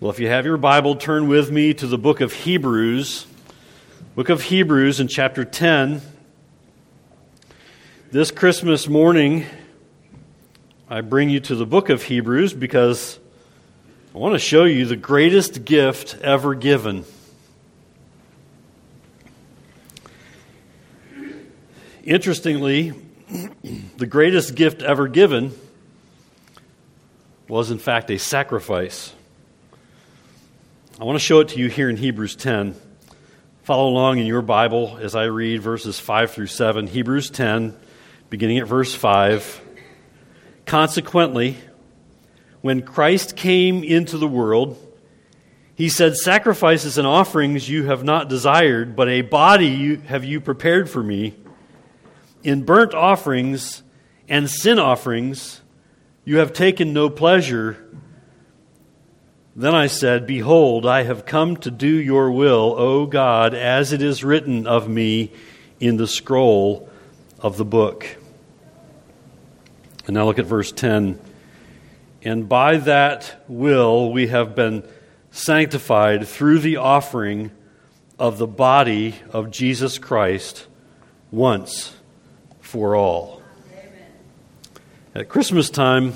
Well, 0.00 0.12
if 0.12 0.20
you 0.20 0.28
have 0.28 0.46
your 0.46 0.58
Bible, 0.58 0.94
turn 0.94 1.26
with 1.26 1.50
me 1.50 1.74
to 1.74 1.88
the 1.88 1.98
book 1.98 2.20
of 2.20 2.32
Hebrews. 2.32 3.26
Book 4.14 4.28
of 4.28 4.42
Hebrews 4.42 5.00
in 5.00 5.08
chapter 5.08 5.44
10. 5.44 6.00
This 8.12 8.30
Christmas 8.30 8.86
morning, 8.86 9.44
I 10.88 11.00
bring 11.00 11.30
you 11.30 11.40
to 11.40 11.56
the 11.56 11.66
book 11.66 11.88
of 11.88 12.04
Hebrews 12.04 12.54
because 12.54 13.18
I 14.14 14.18
want 14.18 14.36
to 14.36 14.38
show 14.38 14.62
you 14.62 14.86
the 14.86 14.94
greatest 14.94 15.64
gift 15.64 16.16
ever 16.22 16.54
given. 16.54 17.04
Interestingly, 22.04 22.92
the 23.96 24.06
greatest 24.06 24.54
gift 24.54 24.80
ever 24.80 25.08
given 25.08 25.58
was, 27.48 27.72
in 27.72 27.78
fact, 27.78 28.12
a 28.12 28.18
sacrifice. 28.20 29.12
I 31.00 31.04
want 31.04 31.14
to 31.14 31.24
show 31.24 31.38
it 31.38 31.50
to 31.50 31.60
you 31.60 31.68
here 31.68 31.88
in 31.88 31.96
Hebrews 31.96 32.34
10. 32.34 32.74
Follow 33.62 33.88
along 33.88 34.18
in 34.18 34.26
your 34.26 34.42
Bible 34.42 34.98
as 35.00 35.14
I 35.14 35.26
read 35.26 35.62
verses 35.62 36.00
5 36.00 36.32
through 36.32 36.48
7. 36.48 36.88
Hebrews 36.88 37.30
10, 37.30 37.76
beginning 38.30 38.58
at 38.58 38.66
verse 38.66 38.92
5. 38.96 39.60
Consequently, 40.66 41.56
when 42.62 42.82
Christ 42.82 43.36
came 43.36 43.84
into 43.84 44.18
the 44.18 44.26
world, 44.26 44.76
he 45.76 45.88
said, 45.88 46.16
Sacrifices 46.16 46.98
and 46.98 47.06
offerings 47.06 47.68
you 47.68 47.84
have 47.84 48.02
not 48.02 48.28
desired, 48.28 48.96
but 48.96 49.08
a 49.08 49.20
body 49.20 49.68
you, 49.68 49.98
have 49.98 50.24
you 50.24 50.40
prepared 50.40 50.90
for 50.90 51.04
me. 51.04 51.36
In 52.42 52.64
burnt 52.64 52.92
offerings 52.92 53.84
and 54.28 54.50
sin 54.50 54.80
offerings 54.80 55.60
you 56.24 56.38
have 56.38 56.52
taken 56.52 56.92
no 56.92 57.08
pleasure. 57.08 57.88
Then 59.58 59.74
I 59.74 59.88
said, 59.88 60.24
Behold, 60.24 60.86
I 60.86 61.02
have 61.02 61.26
come 61.26 61.56
to 61.56 61.70
do 61.72 61.88
your 61.88 62.30
will, 62.30 62.76
O 62.78 63.06
God, 63.06 63.54
as 63.54 63.92
it 63.92 64.00
is 64.00 64.22
written 64.22 64.68
of 64.68 64.88
me 64.88 65.32
in 65.80 65.96
the 65.96 66.06
scroll 66.06 66.88
of 67.40 67.56
the 67.56 67.64
book. 67.64 68.06
And 70.06 70.14
now 70.14 70.26
look 70.26 70.38
at 70.38 70.46
verse 70.46 70.70
10. 70.70 71.18
And 72.22 72.48
by 72.48 72.76
that 72.76 73.42
will 73.48 74.12
we 74.12 74.28
have 74.28 74.54
been 74.54 74.84
sanctified 75.32 76.28
through 76.28 76.60
the 76.60 76.76
offering 76.76 77.50
of 78.16 78.38
the 78.38 78.46
body 78.46 79.16
of 79.32 79.50
Jesus 79.50 79.98
Christ 79.98 80.68
once 81.32 81.96
for 82.60 82.94
all. 82.94 83.42
Amen. 83.72 84.06
At 85.16 85.28
Christmas 85.28 85.68
time, 85.68 86.14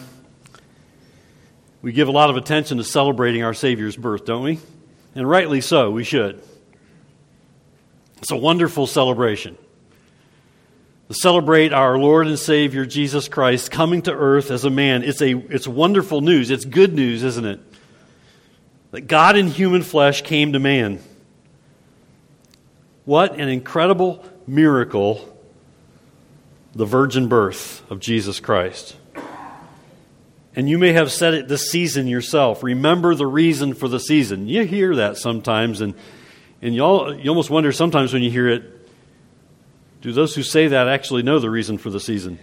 we 1.83 1.93
give 1.93 2.09
a 2.09 2.13
lot 2.13 2.31
of 2.31 2.37
attention 2.37 2.79
to 2.79 2.85
celebrating 2.85 3.43
our 3.43 3.53
Savior's 3.53 3.97
birth, 3.97 4.25
don't 4.25 4.45
we? 4.45 4.61
And 5.15 5.29
rightly 5.29 5.61
so, 5.61 5.91
we 5.91 6.05
should. 6.05 6.41
It's 8.19 8.31
a 8.31 8.37
wonderful 8.37 8.87
celebration. 8.87 9.59
To 11.09 11.15
celebrate 11.15 11.73
our 11.73 11.99
Lord 11.99 12.29
and 12.29 12.39
Savior 12.39 12.87
Jesus 12.87 13.29
Christ 13.29 13.71
coming 13.71 14.03
to 14.03 14.13
earth 14.13 14.51
as 14.53 14.65
a 14.65 14.71
man, 14.71 15.03
it's, 15.03 15.21
a, 15.21 15.37
it's 15.37 15.67
wonderful 15.67 16.21
news. 16.21 16.51
It's 16.51 16.65
good 16.65 16.95
news, 16.95 17.25
isn't 17.25 17.45
it? 17.45 17.61
That 18.93 19.03
God 19.03 19.37
in 19.37 19.49
human 19.49 19.83
flesh 19.83 20.23
came 20.23 20.53
to 20.53 20.61
man. 20.61 21.01
What 23.05 23.35
an 23.35 23.49
incredible 23.49 24.25
miracle 24.47 25.29
the 26.75 26.87
virgin 26.87 27.29
birth 27.29 27.83
of 27.91 28.01
Jesus 28.01 28.41
Christ. 28.41 28.97
And 30.55 30.69
you 30.69 30.79
may 30.79 30.93
have 30.93 31.11
said 31.11 31.35
it 31.35 31.49
this 31.49 31.71
season 31.71 32.07
yourself. 32.07 32.63
Remember 32.63 33.15
the 33.15 33.27
reason 33.27 33.75
for 33.75 33.89
the 33.89 34.01
season. 34.01 34.49
You 34.49 34.65
hear 34.65 34.97
that 34.97 35.17
sometimes, 35.17 35.81
and, 35.81 35.95
and 36.61 36.75
you, 36.75 36.83
all, 36.83 37.15
you 37.15 37.31
almost 37.31 37.49
wonder 37.49 37.73
sometimes 37.73 38.13
when 38.13 38.23
you 38.23 38.31
hear 38.31 38.49
it 38.49 38.73
do 40.03 40.11
those 40.11 40.35
who 40.35 40.43
say 40.43 40.67
that 40.67 40.89
actually 40.89 41.23
know 41.23 41.39
the 41.39 41.49
reason 41.49 41.79
for 41.79 41.89
the 41.89 42.01
season? 42.01 42.41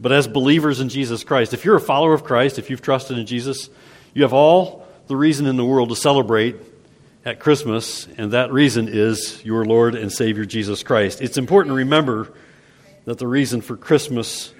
But 0.00 0.10
as 0.10 0.26
believers 0.26 0.80
in 0.80 0.88
Jesus 0.88 1.22
Christ, 1.22 1.52
if 1.52 1.66
you're 1.66 1.76
a 1.76 1.80
follower 1.80 2.14
of 2.14 2.24
Christ, 2.24 2.58
if 2.58 2.70
you've 2.70 2.80
trusted 2.80 3.18
in 3.18 3.26
Jesus, 3.26 3.68
you 4.14 4.22
have 4.22 4.32
all 4.32 4.88
the 5.06 5.16
reason 5.16 5.44
in 5.44 5.58
the 5.58 5.64
world 5.64 5.90
to 5.90 5.96
celebrate 5.96 6.56
at 7.26 7.38
Christmas, 7.38 8.08
and 8.16 8.32
that 8.32 8.50
reason 8.50 8.88
is 8.88 9.44
your 9.44 9.66
Lord 9.66 9.94
and 9.94 10.10
Savior 10.10 10.46
Jesus 10.46 10.82
Christ. 10.82 11.20
It's 11.20 11.36
important 11.36 11.72
to 11.72 11.76
remember 11.76 12.32
that 13.04 13.18
the 13.18 13.26
reason 13.26 13.60
for 13.60 13.76
Christmas 13.76 14.54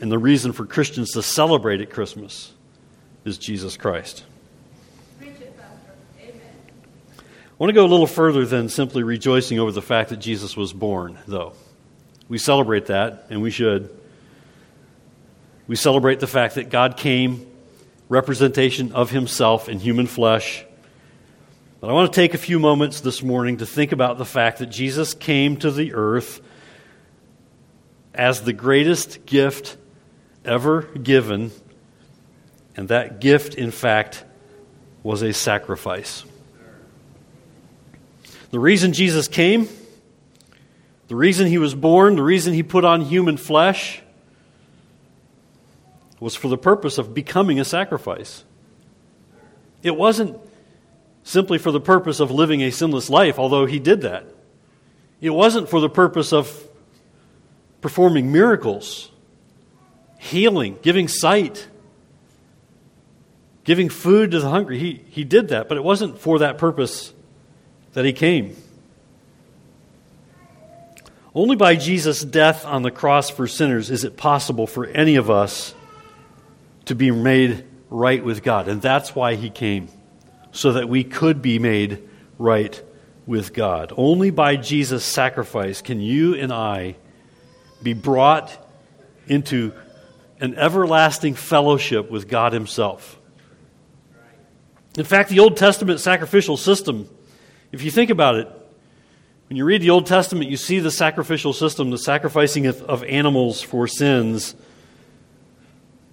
and 0.00 0.10
the 0.10 0.18
reason 0.18 0.52
for 0.52 0.66
Christians 0.66 1.12
to 1.12 1.22
celebrate 1.22 1.80
at 1.80 1.90
Christmas 1.90 2.52
is 3.24 3.38
Jesus 3.38 3.76
Christ. 3.76 4.24
I 5.20 5.26
want 7.58 7.70
to 7.70 7.74
go 7.74 7.86
a 7.86 7.88
little 7.88 8.06
further 8.06 8.44
than 8.44 8.68
simply 8.68 9.02
rejoicing 9.02 9.58
over 9.58 9.72
the 9.72 9.80
fact 9.80 10.10
that 10.10 10.18
Jesus 10.18 10.56
was 10.56 10.74
born, 10.74 11.18
though. 11.26 11.54
We 12.28 12.36
celebrate 12.36 12.86
that, 12.86 13.26
and 13.30 13.40
we 13.40 13.50
should. 13.50 13.88
We 15.66 15.76
celebrate 15.76 16.20
the 16.20 16.26
fact 16.26 16.56
that 16.56 16.68
God 16.68 16.98
came, 16.98 17.50
representation 18.10 18.92
of 18.92 19.10
Himself 19.10 19.70
in 19.70 19.80
human 19.80 20.06
flesh, 20.06 20.66
but 21.80 21.90
I 21.90 21.92
want 21.92 22.12
to 22.12 22.20
take 22.20 22.34
a 22.34 22.38
few 22.38 22.58
moments 22.58 23.00
this 23.00 23.22
morning 23.22 23.58
to 23.58 23.66
think 23.66 23.92
about 23.92 24.18
the 24.18 24.24
fact 24.24 24.58
that 24.58 24.66
Jesus 24.66 25.14
came 25.14 25.56
to 25.58 25.70
the 25.70 25.94
earth 25.94 26.40
as 28.14 28.42
the 28.42 28.52
greatest 28.52 29.26
gift 29.26 29.76
ever 30.46 30.82
given, 30.82 31.50
and 32.76 32.88
that 32.88 33.20
gift, 33.20 33.54
in 33.54 33.70
fact, 33.70 34.24
was 35.02 35.22
a 35.22 35.32
sacrifice. 35.32 36.24
The 38.50 38.58
reason 38.58 38.92
Jesus 38.92 39.28
came, 39.28 39.68
the 41.08 41.16
reason 41.16 41.46
he 41.46 41.58
was 41.58 41.74
born, 41.74 42.16
the 42.16 42.22
reason 42.22 42.54
he 42.54 42.62
put 42.62 42.84
on 42.84 43.02
human 43.02 43.36
flesh, 43.36 44.00
was 46.20 46.34
for 46.34 46.48
the 46.48 46.58
purpose 46.58 46.98
of 46.98 47.14
becoming 47.14 47.60
a 47.60 47.64
sacrifice. 47.64 48.44
It 49.82 49.94
wasn't 49.96 50.38
simply 51.22 51.58
for 51.58 51.70
the 51.70 51.80
purpose 51.80 52.20
of 52.20 52.30
living 52.30 52.62
a 52.62 52.70
sinless 52.70 53.10
life, 53.10 53.38
although 53.38 53.66
he 53.66 53.78
did 53.78 54.02
that. 54.02 54.26
It 55.20 55.30
wasn't 55.30 55.68
for 55.68 55.80
the 55.80 55.88
purpose 55.88 56.32
of 56.32 56.66
performing 57.80 58.32
miracles, 58.32 59.10
healing, 60.18 60.78
giving 60.82 61.08
sight, 61.08 61.68
giving 63.64 63.88
food 63.88 64.30
to 64.30 64.40
the 64.40 64.48
hungry. 64.48 64.78
He, 64.78 65.02
he 65.08 65.24
did 65.24 65.48
that, 65.48 65.68
but 65.68 65.76
it 65.76 65.84
wasn't 65.84 66.18
for 66.18 66.38
that 66.40 66.58
purpose 66.58 67.12
that 67.92 68.04
he 68.04 68.12
came. 68.12 68.56
Only 71.34 71.56
by 71.56 71.76
Jesus' 71.76 72.22
death 72.22 72.64
on 72.64 72.82
the 72.82 72.90
cross 72.90 73.28
for 73.28 73.46
sinners 73.46 73.90
is 73.90 74.04
it 74.04 74.16
possible 74.16 74.66
for 74.66 74.86
any 74.86 75.16
of 75.16 75.30
us 75.30 75.74
to 76.86 76.94
be 76.94 77.10
made 77.10 77.64
right 77.90 78.24
with 78.24 78.42
God. 78.42 78.68
And 78.68 78.80
that's 78.80 79.14
why 79.14 79.34
he 79.34 79.50
came 79.50 79.88
so 80.52 80.72
that 80.72 80.88
we 80.88 81.04
could 81.04 81.42
be 81.42 81.58
made 81.58 82.02
right 82.38 82.82
with 83.26 83.52
God. 83.52 83.92
Only 83.96 84.30
by 84.30 84.56
Jesus' 84.56 85.04
sacrifice 85.04 85.82
can 85.82 86.00
you 86.00 86.34
and 86.34 86.52
I 86.52 86.96
be 87.82 87.92
brought 87.92 88.56
into 89.26 89.72
an 90.40 90.54
everlasting 90.56 91.34
fellowship 91.34 92.10
with 92.10 92.28
God 92.28 92.52
Himself. 92.52 93.18
In 94.96 95.04
fact, 95.04 95.28
the 95.28 95.40
Old 95.40 95.56
Testament 95.56 96.00
sacrificial 96.00 96.56
system, 96.56 97.08
if 97.72 97.82
you 97.82 97.90
think 97.90 98.10
about 98.10 98.36
it, 98.36 98.48
when 99.48 99.56
you 99.56 99.64
read 99.64 99.82
the 99.82 99.90
Old 99.90 100.06
Testament, 100.06 100.50
you 100.50 100.56
see 100.56 100.80
the 100.80 100.90
sacrificial 100.90 101.52
system, 101.52 101.90
the 101.90 101.98
sacrificing 101.98 102.66
of, 102.66 102.82
of 102.82 103.04
animals 103.04 103.62
for 103.62 103.86
sins. 103.86 104.56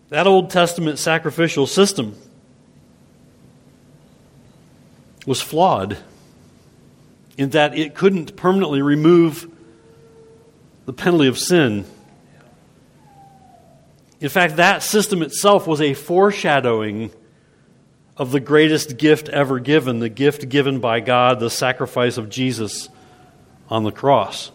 That 0.09 0.27
Old 0.27 0.51
Testament 0.51 0.99
sacrificial 0.99 1.65
system 1.65 2.15
was 5.25 5.41
flawed 5.41 5.97
in 7.37 7.49
that 7.51 7.75
it 7.75 7.95
couldn't 7.95 8.35
permanently 8.35 8.81
remove 8.81 9.49
the 10.85 10.93
penalty 10.93 11.27
of 11.27 11.39
sin. 11.39 11.85
In 14.23 14.29
fact, 14.29 14.55
that 14.55 14.83
system 14.83 15.21
itself 15.21 15.67
was 15.67 15.81
a 15.81 15.93
foreshadowing 15.93 17.11
of 18.15 18.31
the 18.31 18.39
greatest 18.39 18.97
gift 18.97 19.27
ever 19.27 19.59
given, 19.59 19.99
the 19.99 20.07
gift 20.07 20.47
given 20.47 20.79
by 20.79 21.01
God, 21.01 21.41
the 21.41 21.49
sacrifice 21.49 22.17
of 22.17 22.29
Jesus 22.29 22.87
on 23.69 23.83
the 23.83 23.91
cross. 23.91 24.49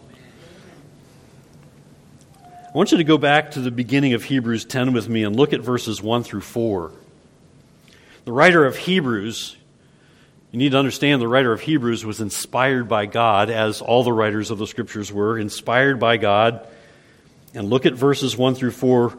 I 2.43 2.71
want 2.73 2.91
you 2.91 2.97
to 2.97 3.03
go 3.03 3.19
back 3.19 3.51
to 3.51 3.61
the 3.61 3.69
beginning 3.69 4.13
of 4.13 4.23
Hebrews 4.23 4.65
10 4.65 4.91
with 4.91 5.07
me 5.07 5.23
and 5.23 5.35
look 5.35 5.53
at 5.53 5.61
verses 5.61 6.01
1 6.01 6.23
through 6.23 6.41
4. 6.41 6.91
The 8.25 8.31
writer 8.31 8.65
of 8.65 8.75
Hebrews 8.75 9.55
you 10.51 10.57
need 10.57 10.71
to 10.71 10.79
understand 10.79 11.21
the 11.21 11.27
writer 11.27 11.53
of 11.53 11.61
Hebrews 11.61 12.03
was 12.03 12.21
inspired 12.21 12.89
by 12.89 13.05
God, 13.05 13.51
as 13.51 13.81
all 13.81 14.03
the 14.03 14.11
writers 14.11 14.49
of 14.49 14.57
the 14.57 14.65
scriptures 14.65 15.13
were, 15.13 15.37
inspired 15.37 15.99
by 15.99 16.17
God. 16.17 16.67
And 17.53 17.69
look 17.69 17.85
at 17.85 17.93
verses 17.93 18.35
1 18.35 18.55
through 18.55 18.71
4 18.71 19.15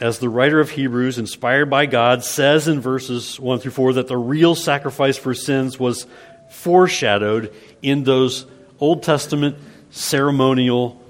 as 0.00 0.18
the 0.18 0.28
writer 0.28 0.60
of 0.60 0.70
Hebrews, 0.70 1.18
inspired 1.18 1.68
by 1.68 1.86
God, 1.86 2.22
says 2.22 2.68
in 2.68 2.80
verses 2.80 3.38
1 3.40 3.58
through 3.58 3.72
4 3.72 3.94
that 3.94 4.08
the 4.08 4.16
real 4.16 4.54
sacrifice 4.54 5.18
for 5.18 5.34
sins 5.34 5.78
was 5.78 6.06
foreshadowed 6.50 7.52
in 7.82 8.04
those 8.04 8.46
Old 8.78 9.02
Testament 9.02 9.56
ceremonial 9.90 11.00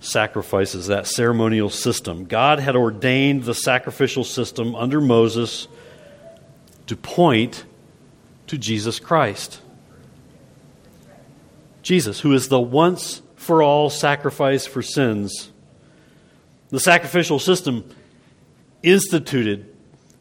sacrifices, 0.00 0.88
that 0.88 1.06
ceremonial 1.06 1.70
system. 1.70 2.26
God 2.26 2.60
had 2.60 2.76
ordained 2.76 3.44
the 3.44 3.54
sacrificial 3.54 4.24
system 4.24 4.74
under 4.74 5.00
Moses 5.00 5.66
to 6.86 6.96
point 6.96 7.64
to 8.48 8.58
Jesus 8.58 9.00
Christ. 9.00 9.60
Jesus, 11.82 12.20
who 12.20 12.32
is 12.32 12.48
the 12.48 12.60
once 12.60 13.22
for 13.36 13.62
all 13.62 13.90
sacrifice 13.90 14.66
for 14.66 14.82
sins. 14.82 15.50
The 16.70 16.80
sacrificial 16.80 17.38
system 17.38 17.88
instituted 18.86 19.74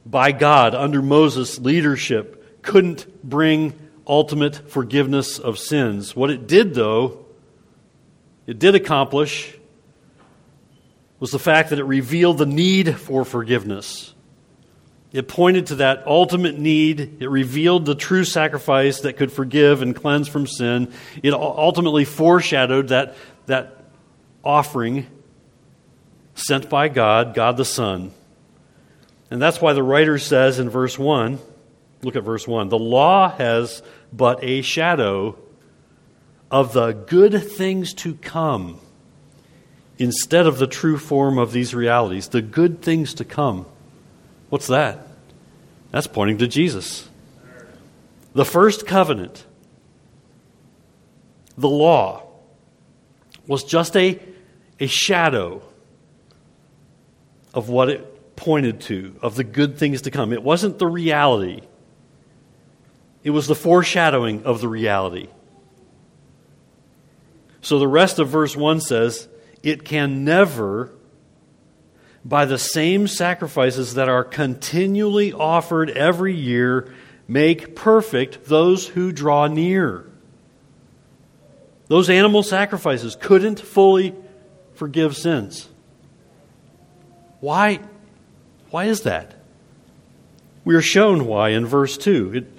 by 0.05 0.31
God 0.31 0.75
under 0.75 1.01
Moses' 1.01 1.59
leadership 1.59 2.61
couldn't 2.61 3.23
bring 3.23 3.73
ultimate 4.07 4.69
forgiveness 4.69 5.39
of 5.39 5.57
sins. 5.57 6.15
What 6.15 6.31
it 6.31 6.47
did, 6.47 6.73
though, 6.73 7.25
it 8.47 8.59
did 8.59 8.75
accomplish 8.75 9.55
was 11.19 11.31
the 11.31 11.39
fact 11.39 11.69
that 11.69 11.79
it 11.79 11.83
revealed 11.85 12.39
the 12.39 12.45
need 12.45 12.97
for 12.97 13.23
forgiveness. 13.23 14.13
It 15.11 15.27
pointed 15.27 15.67
to 15.67 15.75
that 15.75 16.05
ultimate 16.05 16.59
need. 16.59 17.21
It 17.21 17.29
revealed 17.29 17.85
the 17.85 17.95
true 17.95 18.25
sacrifice 18.25 19.01
that 19.01 19.13
could 19.13 19.31
forgive 19.31 19.81
and 19.81 19.95
cleanse 19.95 20.27
from 20.27 20.45
sin. 20.45 20.91
It 21.23 21.33
ultimately 21.33 22.03
foreshadowed 22.03 22.89
that, 22.89 23.15
that 23.45 23.85
offering 24.43 25.07
sent 26.33 26.69
by 26.69 26.89
God, 26.89 27.33
God 27.33 27.55
the 27.55 27.63
Son. 27.63 28.11
And 29.31 29.41
that's 29.41 29.61
why 29.61 29.73
the 29.73 29.83
writer 29.83 30.17
says 30.17 30.59
in 30.59 30.69
verse 30.69 30.97
1 30.97 31.39
look 32.03 32.15
at 32.15 32.23
verse 32.23 32.47
1 32.47 32.69
the 32.69 32.77
law 32.77 33.29
has 33.29 33.81
but 34.13 34.43
a 34.43 34.61
shadow 34.61 35.37
of 36.51 36.73
the 36.73 36.91
good 36.91 37.51
things 37.51 37.93
to 37.93 38.15
come 38.15 38.79
instead 39.97 40.45
of 40.45 40.57
the 40.57 40.67
true 40.67 40.97
form 40.97 41.37
of 41.37 41.51
these 41.51 41.73
realities, 41.73 42.29
the 42.29 42.41
good 42.41 42.81
things 42.81 43.13
to 43.15 43.25
come. 43.25 43.65
What's 44.49 44.67
that? 44.67 45.07
That's 45.91 46.07
pointing 46.07 46.37
to 46.39 46.47
Jesus. 46.47 47.09
The 48.33 48.45
first 48.45 48.85
covenant, 48.85 49.45
the 51.57 51.69
law, 51.69 52.23
was 53.47 53.63
just 53.63 53.95
a, 53.95 54.19
a 54.79 54.87
shadow 54.87 55.61
of 57.53 57.69
what 57.69 57.89
it 57.89 58.14
pointed 58.35 58.81
to, 58.81 59.15
of 59.21 59.35
the 59.35 59.43
good 59.43 59.77
things 59.77 60.03
to 60.03 60.11
come. 60.11 60.33
It 60.33 60.43
wasn't 60.43 60.79
the 60.79 60.87
reality, 60.87 61.61
it 63.23 63.31
was 63.31 63.47
the 63.47 63.55
foreshadowing 63.55 64.43
of 64.43 64.61
the 64.61 64.67
reality. 64.67 65.29
So 67.61 67.79
the 67.79 67.87
rest 67.87 68.19
of 68.19 68.29
verse 68.29 68.55
1 68.55 68.81
says, 68.81 69.27
It 69.63 69.83
can 69.83 70.23
never 70.23 70.91
by 72.25 72.45
the 72.45 72.57
same 72.57 73.07
sacrifices 73.07 73.93
that 73.93 74.09
are 74.09 74.23
continually 74.23 75.31
offered 75.31 75.91
every 75.91 76.33
year, 76.33 76.91
make 77.27 77.75
perfect 77.75 78.45
those 78.45 78.87
who 78.87 79.11
draw 79.11 79.45
near. 79.45 80.09
Those 81.87 82.09
animal 82.09 82.41
sacrifices 82.41 83.15
couldn't 83.15 83.59
fully 83.59 84.15
forgive 84.73 85.15
sins. 85.15 85.69
Why? 87.41 87.79
Why 88.75 88.87
is 88.87 89.03
that? 89.03 89.33
We 90.65 90.75
are 90.75 90.81
shown 90.81 91.27
why 91.27 91.51
in 91.51 91.65
verse 91.65 91.97
2. 91.97 92.33
It, 92.33 92.51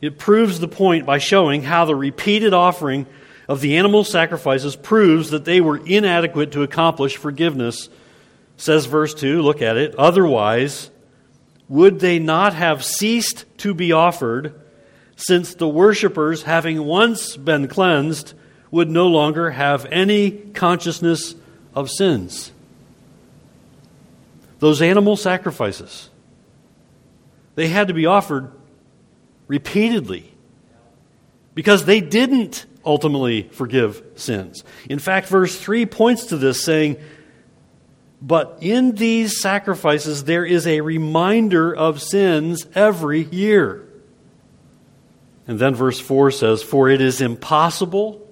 it 0.00 0.18
proves 0.18 0.58
the 0.58 0.66
point 0.66 1.06
by 1.06 1.18
showing 1.18 1.62
how 1.62 1.84
the 1.84 1.94
repeated 1.94 2.52
offering 2.52 3.06
of 3.46 3.60
the 3.60 3.76
animal 3.76 4.02
sacrifices 4.02 4.74
proves 4.74 5.30
that 5.30 5.44
they 5.44 5.60
were 5.60 5.76
inadequate 5.86 6.50
to 6.50 6.64
accomplish 6.64 7.16
forgiveness 7.16 7.88
Says 8.56 8.86
verse 8.86 9.14
2, 9.14 9.40
look 9.40 9.62
at 9.62 9.76
it. 9.76 9.94
Otherwise, 9.94 10.90
would 11.68 12.00
they 12.00 12.18
not 12.18 12.54
have 12.54 12.84
ceased 12.84 13.44
to 13.58 13.72
be 13.72 13.92
offered, 13.92 14.60
since 15.14 15.54
the 15.54 15.68
worshippers, 15.68 16.42
having 16.42 16.84
once 16.84 17.36
been 17.36 17.68
cleansed, 17.68 18.34
would 18.72 18.90
no 18.90 19.06
longer 19.06 19.52
have 19.52 19.86
any 19.92 20.32
consciousness 20.32 21.36
of 21.72 21.88
sins? 21.88 22.50
Those 24.62 24.80
animal 24.80 25.16
sacrifices, 25.16 26.08
they 27.56 27.66
had 27.66 27.88
to 27.88 27.94
be 27.94 28.06
offered 28.06 28.52
repeatedly 29.48 30.32
because 31.52 31.84
they 31.84 32.00
didn't 32.00 32.66
ultimately 32.84 33.48
forgive 33.50 34.04
sins. 34.14 34.62
In 34.88 35.00
fact, 35.00 35.26
verse 35.26 35.58
3 35.58 35.86
points 35.86 36.26
to 36.26 36.36
this, 36.36 36.62
saying, 36.62 36.96
but 38.20 38.58
in 38.60 38.94
these 38.94 39.40
sacrifices, 39.40 40.22
there 40.22 40.44
is 40.44 40.64
a 40.68 40.80
reminder 40.80 41.74
of 41.74 42.00
sins 42.00 42.64
every 42.72 43.24
year. 43.24 43.84
And 45.48 45.58
then 45.58 45.74
verse 45.74 45.98
4 45.98 46.30
says, 46.30 46.62
For 46.62 46.88
it 46.88 47.00
is 47.00 47.20
impossible 47.20 48.24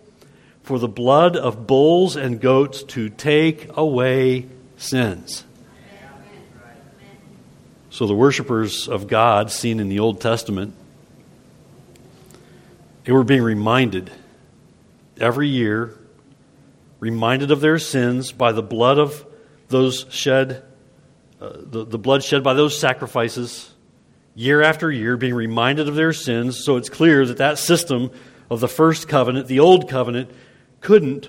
for 0.63 0.79
the 0.79 0.87
blood 0.87 1.37
of 1.37 1.67
bulls 1.67 2.15
and 2.15 2.41
goats 2.41 2.85
to 2.85 3.09
take 3.09 3.77
away 3.77 4.47
sins. 4.77 5.45
So 7.91 8.07
the 8.07 8.15
worshippers 8.15 8.89
of 8.89 9.09
God, 9.09 9.51
seen 9.51 9.81
in 9.81 9.89
the 9.89 9.99
Old 9.99 10.21
Testament, 10.21 10.75
they 13.05 13.13
were 13.13 13.25
being 13.25 13.43
reminded 13.43 14.13
every 15.19 15.49
year, 15.49 15.99
reminded 17.01 17.51
of 17.51 17.61
their 17.61 17.79
sins 17.79 18.31
by 18.31 18.53
the 18.53 18.63
blood 18.63 18.99
of 18.99 19.27
those 19.69 20.07
shed, 20.11 20.63
uh, 21.41 21.53
the, 21.57 21.85
the 21.85 21.99
blood 21.99 22.23
shed 22.23 22.45
by 22.45 22.55
those 22.55 22.79
sacrifices 22.79 23.73
year 24.37 24.63
after 24.63 24.91
year, 24.91 25.17
being 25.17 25.35
reminded 25.35 25.89
of 25.89 25.97
their 25.97 26.13
sins. 26.13 26.65
So 26.65 26.77
it's 26.77 26.89
clear 26.89 27.27
that 27.27 27.39
that 27.39 27.59
system 27.59 28.11
of 28.49 28.61
the 28.61 28.69
first 28.69 29.09
covenant, 29.09 29.49
the 29.49 29.61
old 29.61 29.89
covenant, 29.89 30.31
couldn't 30.81 31.29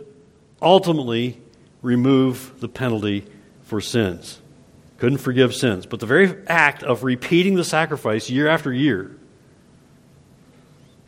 ultimately 0.62 1.42
remove 1.82 2.60
the 2.60 2.70
penalty 2.70 3.26
for 3.64 3.82
sins. 3.82 4.41
Couldn't 5.02 5.18
forgive 5.18 5.56
sins. 5.56 5.88
But 5.88 6.00
the 6.00 6.06
very 6.06 6.32
act 6.46 6.84
of 6.84 7.04
repeating 7.04 7.56
the 7.56 7.64
sacrifice 7.64 8.30
year 8.30 8.48
after 8.48 8.72
year, 8.72 9.18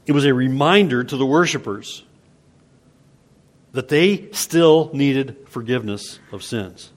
it 0.08 0.14
was 0.14 0.26
a 0.26 0.34
reminder 0.34 1.04
to 1.04 1.16
the 1.16 1.28
worshippers 1.28 2.04
that 3.72 3.90
they 3.90 4.32
still 4.32 4.90
needed 4.94 5.46
forgiveness 5.48 6.18
of 6.32 6.44
sins. 6.44 6.92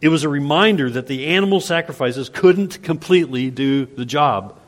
It 0.00 0.08
was 0.08 0.24
a 0.24 0.30
reminder 0.30 0.88
that 0.88 1.06
the 1.06 1.26
animal 1.26 1.60
sacrifices 1.60 2.30
couldn't 2.30 2.82
completely 2.82 3.50
do 3.50 3.84
the 3.84 4.06
job. 4.06 4.58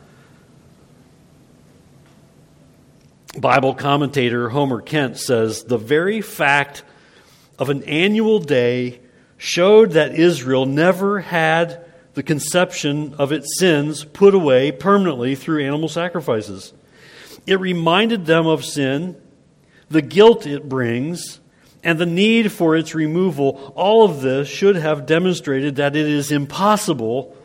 Bible 3.38 3.72
commentator 3.72 4.50
Homer 4.50 4.82
Kent 4.82 5.16
says 5.16 5.64
the 5.64 5.78
very 5.78 6.20
fact 6.20 6.82
of 7.58 7.70
an 7.70 7.84
annual 7.84 8.38
day 8.38 9.00
showed 9.42 9.90
that 9.90 10.14
Israel 10.14 10.66
never 10.66 11.18
had 11.18 11.84
the 12.14 12.22
conception 12.22 13.12
of 13.14 13.32
its 13.32 13.58
sins 13.58 14.04
put 14.04 14.36
away 14.36 14.70
permanently 14.70 15.34
through 15.34 15.64
animal 15.64 15.88
sacrifices. 15.88 16.72
It 17.44 17.58
reminded 17.58 18.24
them 18.24 18.46
of 18.46 18.64
sin, 18.64 19.20
the 19.90 20.00
guilt 20.00 20.46
it 20.46 20.68
brings, 20.68 21.40
and 21.82 21.98
the 21.98 22.06
need 22.06 22.52
for 22.52 22.76
its 22.76 22.94
removal, 22.94 23.72
all 23.74 24.04
of 24.04 24.20
this 24.20 24.46
should 24.46 24.76
have 24.76 25.06
demonstrated 25.06 25.74
that 25.74 25.96
it 25.96 26.06
is 26.06 26.30
impossible 26.30 27.36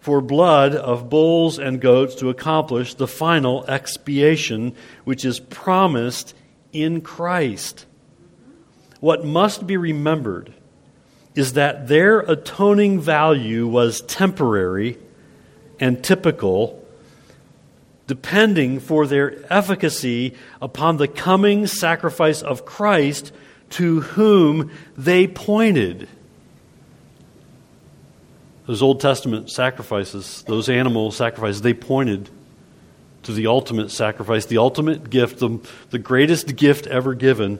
for 0.00 0.20
blood 0.20 0.74
of 0.74 1.08
bulls 1.08 1.60
and 1.60 1.80
goats 1.80 2.16
to 2.16 2.28
accomplish 2.28 2.94
the 2.94 3.06
final 3.06 3.64
expiation 3.66 4.74
which 5.04 5.24
is 5.24 5.38
promised 5.38 6.34
in 6.72 7.02
Christ. 7.02 7.86
What 8.98 9.24
must 9.24 9.64
be 9.64 9.76
remembered 9.76 10.52
is 11.34 11.54
that 11.54 11.88
their 11.88 12.20
atoning 12.20 13.00
value 13.00 13.66
was 13.66 14.00
temporary 14.02 14.98
and 15.80 16.02
typical, 16.02 16.84
depending 18.06 18.78
for 18.78 19.06
their 19.06 19.44
efficacy 19.52 20.34
upon 20.62 20.96
the 20.96 21.08
coming 21.08 21.66
sacrifice 21.66 22.42
of 22.42 22.64
Christ 22.64 23.32
to 23.70 24.00
whom 24.00 24.70
they 24.96 25.26
pointed. 25.26 26.08
Those 28.66 28.82
Old 28.82 29.00
Testament 29.00 29.50
sacrifices, 29.50 30.42
those 30.46 30.68
animal 30.68 31.10
sacrifices, 31.10 31.62
they 31.62 31.74
pointed 31.74 32.30
to 33.24 33.32
the 33.32 33.46
ultimate 33.48 33.90
sacrifice, 33.90 34.46
the 34.46 34.58
ultimate 34.58 35.10
gift, 35.10 35.38
the, 35.38 35.58
the 35.90 35.98
greatest 35.98 36.56
gift 36.56 36.86
ever 36.86 37.14
given, 37.14 37.58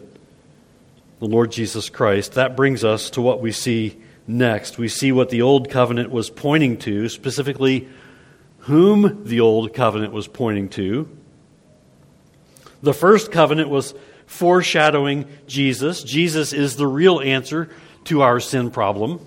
the 1.18 1.26
Lord 1.26 1.52
Jesus 1.52 1.88
Christ. 1.90 2.32
That 2.32 2.56
brings 2.56 2.84
us 2.84 3.10
to 3.10 3.22
what 3.22 3.40
we 3.40 3.52
see 3.52 4.00
next. 4.26 4.78
We 4.78 4.88
see 4.88 5.12
what 5.12 5.30
the 5.30 5.42
Old 5.42 5.70
Covenant 5.70 6.10
was 6.10 6.30
pointing 6.30 6.78
to, 6.78 7.08
specifically, 7.08 7.88
whom 8.60 9.24
the 9.24 9.40
Old 9.40 9.74
Covenant 9.74 10.12
was 10.12 10.26
pointing 10.26 10.68
to. 10.70 11.08
The 12.82 12.94
first 12.94 13.32
covenant 13.32 13.70
was 13.70 13.94
foreshadowing 14.26 15.26
Jesus. 15.46 16.02
Jesus 16.02 16.52
is 16.52 16.76
the 16.76 16.86
real 16.86 17.20
answer 17.20 17.70
to 18.04 18.22
our 18.22 18.40
sin 18.40 18.70
problem. 18.70 19.26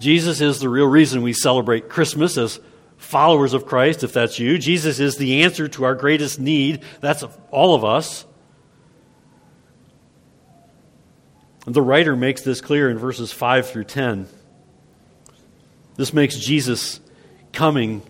Jesus 0.00 0.42
is 0.42 0.60
the 0.60 0.68
real 0.68 0.86
reason 0.86 1.22
we 1.22 1.32
celebrate 1.32 1.88
Christmas 1.88 2.36
as 2.36 2.60
followers 2.98 3.54
of 3.54 3.64
Christ, 3.64 4.04
if 4.04 4.12
that's 4.12 4.38
you. 4.38 4.58
Jesus 4.58 5.00
is 5.00 5.16
the 5.16 5.42
answer 5.42 5.68
to 5.68 5.84
our 5.84 5.94
greatest 5.94 6.38
need. 6.38 6.82
That's 7.00 7.24
all 7.50 7.74
of 7.74 7.84
us. 7.84 8.26
The 11.66 11.82
writer 11.82 12.14
makes 12.14 12.42
this 12.42 12.60
clear 12.60 12.90
in 12.90 12.98
verses 12.98 13.32
5 13.32 13.68
through 13.68 13.84
10. 13.84 14.28
This 15.96 16.12
makes 16.12 16.36
Jesus 16.36 17.00
coming 17.52 18.02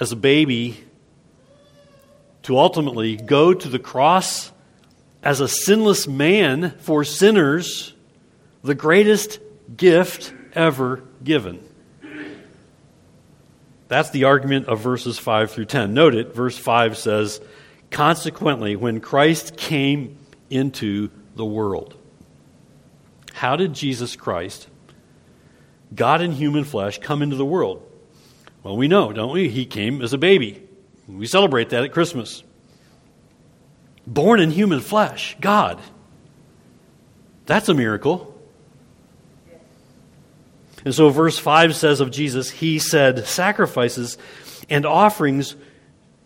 as 0.00 0.10
a 0.10 0.16
baby 0.16 0.82
to 2.42 2.58
ultimately 2.58 3.16
go 3.16 3.54
to 3.54 3.68
the 3.68 3.78
cross 3.78 4.50
as 5.22 5.40
a 5.40 5.48
sinless 5.48 6.08
man 6.08 6.70
for 6.78 7.04
sinners 7.04 7.94
the 8.62 8.74
greatest 8.74 9.38
gift 9.76 10.32
ever 10.54 11.04
given. 11.22 11.62
That's 13.86 14.10
the 14.10 14.24
argument 14.24 14.66
of 14.66 14.80
verses 14.80 15.18
5 15.18 15.50
through 15.52 15.66
10. 15.66 15.94
Note 15.94 16.14
it, 16.14 16.34
verse 16.34 16.58
5 16.58 16.98
says, 16.98 17.40
Consequently, 17.90 18.76
when 18.76 19.00
Christ 19.00 19.56
came 19.56 20.18
into 20.50 21.10
the 21.36 21.44
world. 21.44 21.94
How 23.38 23.54
did 23.54 23.72
Jesus 23.72 24.16
Christ, 24.16 24.66
God 25.94 26.20
in 26.20 26.32
human 26.32 26.64
flesh, 26.64 26.98
come 26.98 27.22
into 27.22 27.36
the 27.36 27.44
world? 27.44 27.88
Well, 28.64 28.76
we 28.76 28.88
know, 28.88 29.12
don't 29.12 29.32
we? 29.32 29.48
He 29.48 29.64
came 29.64 30.02
as 30.02 30.12
a 30.12 30.18
baby. 30.18 30.60
We 31.06 31.28
celebrate 31.28 31.70
that 31.70 31.84
at 31.84 31.92
Christmas. 31.92 32.42
Born 34.04 34.40
in 34.40 34.50
human 34.50 34.80
flesh, 34.80 35.36
God. 35.40 35.80
That's 37.46 37.68
a 37.68 37.74
miracle. 37.74 38.34
And 40.84 40.92
so, 40.92 41.08
verse 41.10 41.38
5 41.38 41.76
says 41.76 42.00
of 42.00 42.10
Jesus, 42.10 42.50
He 42.50 42.80
said, 42.80 43.24
Sacrifices 43.24 44.18
and 44.68 44.84
offerings 44.84 45.54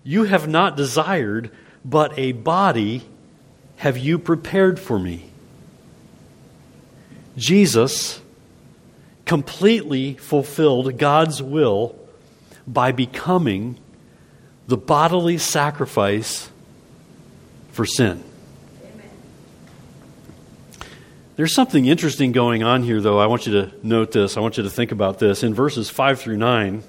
you 0.02 0.24
have 0.24 0.48
not 0.48 0.78
desired, 0.78 1.50
but 1.84 2.18
a 2.18 2.32
body 2.32 3.02
have 3.76 3.98
you 3.98 4.18
prepared 4.18 4.80
for 4.80 4.98
me. 4.98 5.31
Jesus 7.36 8.20
completely 9.24 10.14
fulfilled 10.14 10.98
God's 10.98 11.42
will 11.42 11.96
by 12.66 12.92
becoming 12.92 13.78
the 14.66 14.76
bodily 14.76 15.38
sacrifice 15.38 16.50
for 17.70 17.86
sin. 17.86 18.22
There's 21.34 21.54
something 21.54 21.86
interesting 21.86 22.32
going 22.32 22.62
on 22.62 22.82
here, 22.82 23.00
though. 23.00 23.18
I 23.18 23.26
want 23.26 23.46
you 23.46 23.52
to 23.52 23.72
note 23.82 24.12
this. 24.12 24.36
I 24.36 24.40
want 24.40 24.58
you 24.58 24.64
to 24.64 24.70
think 24.70 24.92
about 24.92 25.18
this. 25.18 25.42
In 25.42 25.54
verses 25.54 25.88
5 25.88 26.20
through 26.20 26.36
9, 26.36 26.82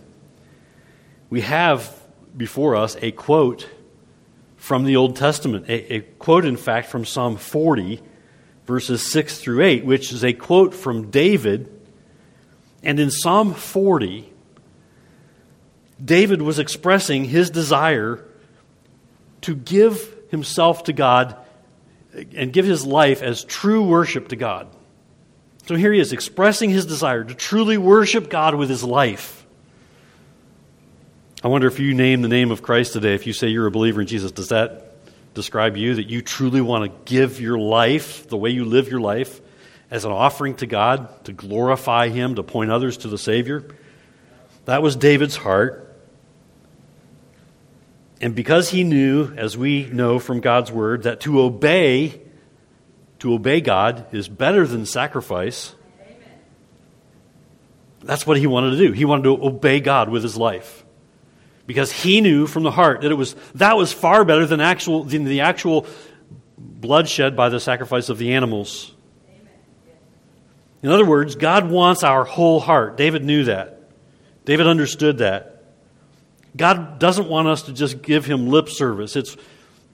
we 1.30 1.42
have 1.42 1.98
before 2.36 2.76
us 2.76 2.98
a 3.02 3.12
quote 3.12 3.70
from 4.58 4.84
the 4.84 4.96
Old 4.96 5.16
Testament, 5.16 5.68
a, 5.68 5.94
a, 5.94 6.02
quote, 6.02 6.46
in 6.46 6.58
fact, 6.58 6.90
from 6.90 7.06
Psalm 7.06 7.38
40, 7.38 8.02
verses 8.66 9.12
6 9.12 9.40
through 9.40 9.62
8, 9.62 9.86
which 9.86 10.12
is 10.12 10.24
a 10.24 10.34
quote 10.34 10.74
from 10.74 11.10
David. 11.10 11.70
And 12.82 13.00
in 13.00 13.12
Psalm 13.12 13.54
40, 13.54 14.32
David 16.04 16.42
was 16.42 16.60
expressing 16.60 17.26
his 17.26 17.50
desire 17.50 18.24
to 19.42 19.56
give 19.56 20.16
himself 20.30 20.86
to 20.86 20.94
God 20.94 21.38
and 22.36 22.54
give 22.54 22.66
his 22.66 22.86
life 22.86 23.22
as 23.22 23.44
true 23.44 23.84
worship 23.84 24.30
to 24.30 24.36
God. 24.36 24.68
So 25.66 25.76
here 25.76 25.94
he 25.94 26.00
is 26.00 26.12
expressing 26.12 26.70
his 26.70 26.86
desire 26.86 27.24
to 27.24 27.34
truly 27.34 27.78
worship 27.78 28.30
God 28.30 28.56
with 28.56 28.70
his 28.70 28.84
life. 28.84 29.46
I 31.44 31.48
wonder 31.48 31.68
if 31.68 31.80
you 31.80 31.94
name 31.94 32.22
the 32.22 32.28
name 32.28 32.52
of 32.52 32.62
Christ 32.62 32.94
today, 32.94 33.16
if 33.16 33.28
you 33.28 33.34
say 33.34 33.48
you're 33.48 33.68
a 33.68 33.72
believer 33.72 34.02
in 34.02 34.08
Jesus, 34.08 34.32
does 34.32 34.50
that 34.50 34.93
describe 35.34 35.78
you? 35.78 35.96
That 35.96 36.10
you 36.10 36.22
truly 36.22 36.62
want 36.62 36.92
to 36.92 37.12
give 37.12 37.40
your 37.40 37.58
life, 37.58 38.28
the 38.28 38.38
way 38.38 38.50
you 38.50 38.66
live 38.66 38.90
your 38.90 39.02
life, 39.02 39.42
as 39.92 40.06
an 40.06 40.12
offering 40.12 40.56
to 40.56 40.66
God, 40.66 41.26
to 41.26 41.34
glorify 41.34 42.10
Him, 42.10 42.36
to 42.36 42.44
point 42.44 42.72
others 42.72 42.98
to 42.98 43.08
the 43.08 43.18
Savior? 43.18 43.76
That 44.66 44.82
was 44.82 44.96
David's 44.96 45.36
heart. 45.36 45.84
And 48.24 48.34
because 48.34 48.70
he 48.70 48.86
knew, 48.86 49.34
as 49.36 49.58
we 49.58 49.86
know 49.88 50.18
from 50.18 50.40
God's 50.40 50.72
word, 50.72 51.04
that 51.04 51.20
to 51.22 51.42
obey, 51.42 52.22
to 53.20 53.34
obey 53.34 53.60
God 53.60 54.06
is 54.14 54.30
better 54.30 54.66
than 54.66 54.86
sacrifice, 54.86 55.76
Amen. 56.02 56.40
that's 58.02 58.26
what 58.26 58.38
he 58.38 58.48
wanted 58.48 58.72
to 58.72 58.78
do. 58.78 58.94
He 58.94 59.04
wanted 59.04 59.24
to 59.24 59.46
obey 59.46 59.82
God 59.82 60.08
with 60.08 60.24
his 60.24 60.38
life. 60.38 60.86
Because 61.66 61.92
he 61.92 62.20
knew 62.20 62.46
from 62.46 62.64
the 62.64 62.72
heart 62.72 63.02
that 63.02 63.12
it 63.12 63.16
was 63.16 63.36
that 63.56 63.78
was 63.78 63.94
far 63.94 64.26
better 64.26 64.46
than 64.46 64.60
actual 64.60 65.04
than 65.06 65.24
the 65.24 65.42
actual 65.42 65.88
bloodshed 66.58 67.36
by 67.36 67.50
the 67.50 67.60
sacrifice 67.60 68.10
of 68.10 68.18
the 68.18 68.34
animals. 68.34 68.94
In 70.82 70.90
other 70.90 71.06
words, 71.06 71.36
God 71.36 71.70
wants 71.70 72.04
our 72.04 72.26
whole 72.26 72.60
heart. 72.60 72.98
David 72.98 73.24
knew 73.24 73.46
that. 73.46 73.90
David 74.44 74.68
understood 74.68 75.20
that. 75.20 75.64
God 76.56 77.00
doesn't 77.00 77.30
want 77.30 77.48
us 77.48 77.64
to 77.64 77.74
just 77.74 78.02
give 78.02 78.26
him 78.26 78.50
lip 78.50 78.68
service. 78.68 79.16
It's, 79.16 79.38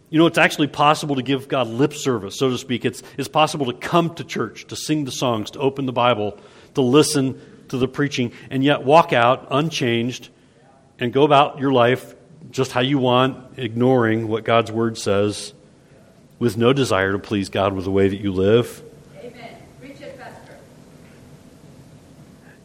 you 0.10 0.18
know, 0.18 0.26
it's 0.26 0.40
actually 0.40 0.68
possible 0.68 1.16
to 1.16 1.22
give 1.22 1.48
God 1.48 1.68
lip 1.68 1.94
service, 1.94 2.38
so 2.38 2.50
to 2.50 2.58
speak. 2.58 2.84
It's, 2.86 3.04
it's 3.18 3.28
possible 3.28 3.68
to 3.68 3.74
come 3.74 4.16
to 4.16 4.24
church, 4.24 4.66
to 4.68 4.76
sing 4.76 5.06
the 5.06 5.12
songs, 5.12 5.52
to 5.52 5.60
open 5.60 5.86
the 5.86 5.94
Bible, 5.94 6.38
to 6.74 6.82
listen 6.82 7.40
to 7.70 7.78
the 7.78 7.88
preaching, 7.88 8.34
and 8.50 8.64
yet 8.64 8.84
walk 8.84 9.14
out 9.14 9.48
unchanged 9.52 10.30
and 11.00 11.14
go 11.14 11.24
about 11.24 11.60
your 11.60 11.72
life 11.72 12.16
just 12.52 12.72
how 12.72 12.82
you 12.82 12.98
want, 12.98 13.58
ignoring 13.58 14.28
what 14.28 14.44
God's 14.44 14.72
Word 14.72 14.98
says, 14.98 15.54
with 16.40 16.58
no 16.58 16.74
desire 16.74 17.12
to 17.12 17.20
please 17.20 17.50
God 17.50 17.74
with 17.74 17.86
the 17.86 17.92
way 17.92 18.08
that 18.08 18.20
you 18.20 18.32
live. 18.32 18.82
Amen. 19.20 19.56
Reach 19.82 20.02
it, 20.02 20.18
faster. 20.18 20.58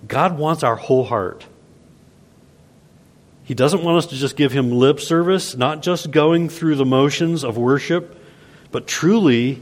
God 0.07 0.39
wants 0.39 0.63
our 0.63 0.77
whole 0.77 1.05
heart. 1.05 1.45
He 3.45 3.55
doesn't 3.55 3.83
want 3.83 3.99
us 3.99 4.07
to 4.07 4.17
just 4.17 4.37
give 4.37 4.53
him 4.53 4.71
lip 4.73 5.01
service, 5.01 5.55
not 5.55 5.83
just 5.83 6.11
going 6.11 6.49
through 6.49 6.77
the 6.77 6.87
motions 6.87 7.45
of 7.45 7.59
worship, 7.59 8.19
but 8.71 8.87
truly 8.87 9.61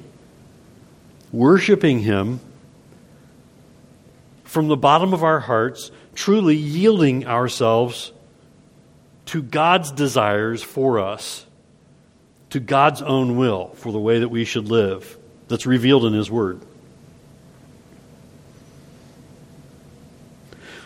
worshiping 1.33 1.99
him 2.01 2.39
from 4.45 4.69
the 4.69 4.77
bottom 4.77 5.13
of 5.13 5.25
our 5.25 5.41
hearts, 5.41 5.91
truly 6.15 6.55
yielding 6.55 7.27
ourselves 7.27 8.13
to 9.27 9.43
God's 9.43 9.91
desires 9.93 10.63
for 10.63 10.99
us, 10.99 11.47
to 12.51 12.61
God's 12.61 13.03
own 13.03 13.37
will 13.37 13.69
for 13.75 13.93
the 13.93 14.01
way 14.01 14.21
that 14.21 14.29
we 14.29 14.45
should 14.45 14.69
live 14.69 15.17
that's 15.49 15.67
revealed 15.67 16.05
in 16.05 16.13
His 16.13 16.31
Word. 16.31 16.61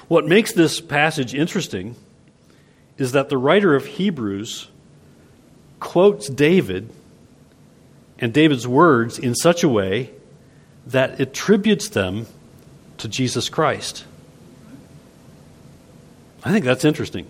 What 0.08 0.26
makes 0.26 0.52
this 0.52 0.80
passage 0.80 1.34
interesting 1.34 1.96
is 2.96 3.12
that 3.12 3.28
the 3.28 3.38
writer 3.38 3.74
of 3.74 3.86
Hebrews 3.86 4.68
quotes 5.80 6.28
David 6.28 6.90
and 8.18 8.32
David's 8.32 8.66
words 8.66 9.18
in 9.18 9.34
such 9.34 9.62
a 9.62 9.68
way 9.68 10.10
that 10.86 11.20
attributes 11.20 11.88
them 11.88 12.26
to 12.98 13.08
Jesus 13.08 13.48
Christ. 13.48 14.04
I 16.44 16.52
think 16.52 16.64
that's 16.64 16.84
interesting. 16.84 17.26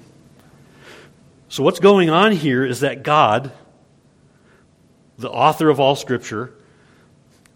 So, 1.49 1.63
what's 1.63 1.81
going 1.81 2.11
on 2.11 2.33
here 2.33 2.65
is 2.65 2.81
that 2.81 3.03
God, 3.03 3.53
the 5.19 5.31
author 5.31 5.69
of 5.69 5.79
all 5.79 5.95
Scripture, 5.95 6.53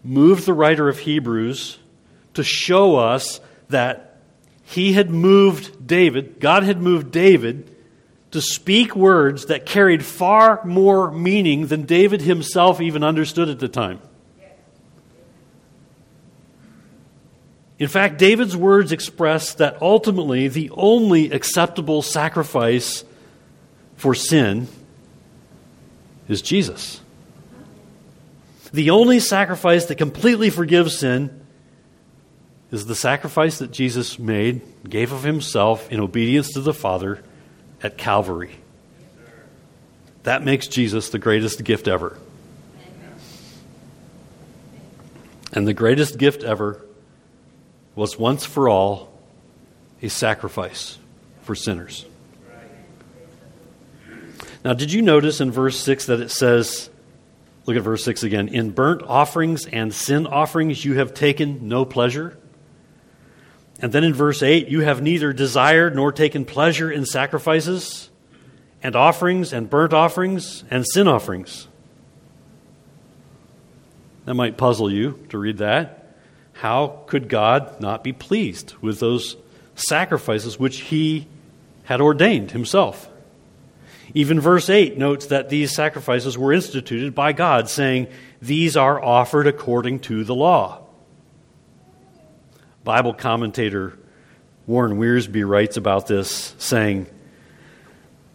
moved 0.03 0.45
the 0.45 0.53
writer 0.53 0.87
of 0.87 0.99
Hebrews 0.99 1.77
to 2.33 2.43
show 2.43 2.95
us 2.95 3.41
that 3.69 4.17
he 4.63 4.93
had 4.93 5.09
moved 5.09 5.85
David, 5.85 6.39
God 6.39 6.63
had 6.63 6.81
moved 6.81 7.11
David 7.11 7.75
to 8.31 8.41
speak 8.41 8.95
words 8.95 9.47
that 9.47 9.65
carried 9.65 10.05
far 10.05 10.63
more 10.63 11.11
meaning 11.11 11.67
than 11.67 11.83
David 11.83 12.21
himself 12.21 12.79
even 12.79 13.03
understood 13.03 13.49
at 13.49 13.59
the 13.59 13.67
time. 13.67 13.99
In 17.77 17.87
fact, 17.87 18.19
David's 18.19 18.55
words 18.55 18.91
express 18.91 19.55
that 19.55 19.81
ultimately 19.81 20.47
the 20.47 20.69
only 20.69 21.31
acceptable 21.31 22.01
sacrifice 22.01 23.03
for 24.01 24.15
sin 24.15 24.67
is 26.27 26.41
Jesus. 26.41 26.99
The 28.73 28.89
only 28.89 29.19
sacrifice 29.19 29.85
that 29.85 29.99
completely 29.99 30.49
forgives 30.49 30.97
sin 30.97 31.45
is 32.71 32.87
the 32.87 32.95
sacrifice 32.95 33.59
that 33.59 33.69
Jesus 33.69 34.17
made, 34.17 34.63
gave 34.89 35.11
of 35.11 35.21
himself 35.21 35.91
in 35.91 35.99
obedience 35.99 36.53
to 36.53 36.61
the 36.61 36.73
Father 36.73 37.23
at 37.83 37.99
Calvary. 37.99 38.55
That 40.23 40.43
makes 40.43 40.67
Jesus 40.67 41.09
the 41.09 41.19
greatest 41.19 41.63
gift 41.63 41.87
ever. 41.87 42.17
And 45.53 45.67
the 45.67 45.75
greatest 45.75 46.17
gift 46.17 46.41
ever 46.41 46.83
was 47.93 48.17
once 48.17 48.45
for 48.45 48.67
all 48.67 49.13
a 50.01 50.09
sacrifice 50.09 50.97
for 51.43 51.53
sinners. 51.53 52.07
Now, 54.63 54.73
did 54.73 54.91
you 54.91 55.01
notice 55.01 55.41
in 55.41 55.51
verse 55.51 55.77
6 55.77 56.05
that 56.05 56.19
it 56.19 56.29
says, 56.29 56.89
look 57.65 57.75
at 57.75 57.83
verse 57.83 58.03
6 58.03 58.23
again, 58.23 58.47
in 58.47 58.71
burnt 58.71 59.01
offerings 59.03 59.65
and 59.65 59.93
sin 59.93 60.27
offerings 60.27 60.85
you 60.85 60.95
have 60.95 61.13
taken 61.13 61.67
no 61.67 61.83
pleasure? 61.83 62.37
And 63.79 63.91
then 63.91 64.03
in 64.03 64.13
verse 64.13 64.43
8, 64.43 64.67
you 64.67 64.81
have 64.81 65.01
neither 65.01 65.33
desired 65.33 65.95
nor 65.95 66.11
taken 66.11 66.45
pleasure 66.45 66.91
in 66.91 67.05
sacrifices 67.05 68.11
and 68.83 68.95
offerings 68.95 69.51
and 69.51 69.69
burnt 69.69 69.93
offerings 69.93 70.63
and 70.69 70.85
sin 70.85 71.07
offerings. 71.07 71.67
That 74.25 74.35
might 74.35 74.57
puzzle 74.57 74.91
you 74.91 75.25
to 75.29 75.39
read 75.39 75.57
that. 75.57 76.15
How 76.53 77.03
could 77.07 77.27
God 77.27 77.81
not 77.81 78.03
be 78.03 78.13
pleased 78.13 78.75
with 78.81 78.99
those 78.99 79.35
sacrifices 79.73 80.59
which 80.59 80.81
he 80.81 81.27
had 81.85 82.01
ordained 82.01 82.51
himself? 82.51 83.10
Even 84.13 84.39
verse 84.39 84.69
8 84.69 84.97
notes 84.97 85.27
that 85.27 85.49
these 85.49 85.73
sacrifices 85.73 86.37
were 86.37 86.53
instituted 86.53 87.15
by 87.15 87.33
God, 87.33 87.69
saying, 87.69 88.07
These 88.41 88.75
are 88.75 89.01
offered 89.01 89.47
according 89.47 89.99
to 90.01 90.23
the 90.23 90.35
law. 90.35 90.83
Bible 92.83 93.13
commentator 93.13 93.97
Warren 94.67 94.97
Wiersbe 94.97 95.47
writes 95.47 95.77
about 95.77 96.07
this, 96.07 96.55
saying, 96.57 97.07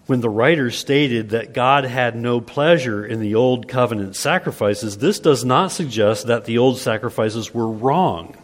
when 0.06 0.20
the 0.20 0.30
writer 0.30 0.70
stated 0.70 1.30
that 1.30 1.52
God 1.52 1.84
had 1.84 2.14
no 2.14 2.40
pleasure 2.40 3.04
in 3.04 3.20
the 3.20 3.34
old 3.34 3.66
covenant 3.66 4.14
sacrifices, 4.14 4.98
this 4.98 5.18
does 5.18 5.44
not 5.44 5.72
suggest 5.72 6.28
that 6.28 6.44
the 6.44 6.58
old 6.58 6.78
sacrifices 6.78 7.52
were 7.52 7.68
wrong 7.68 8.36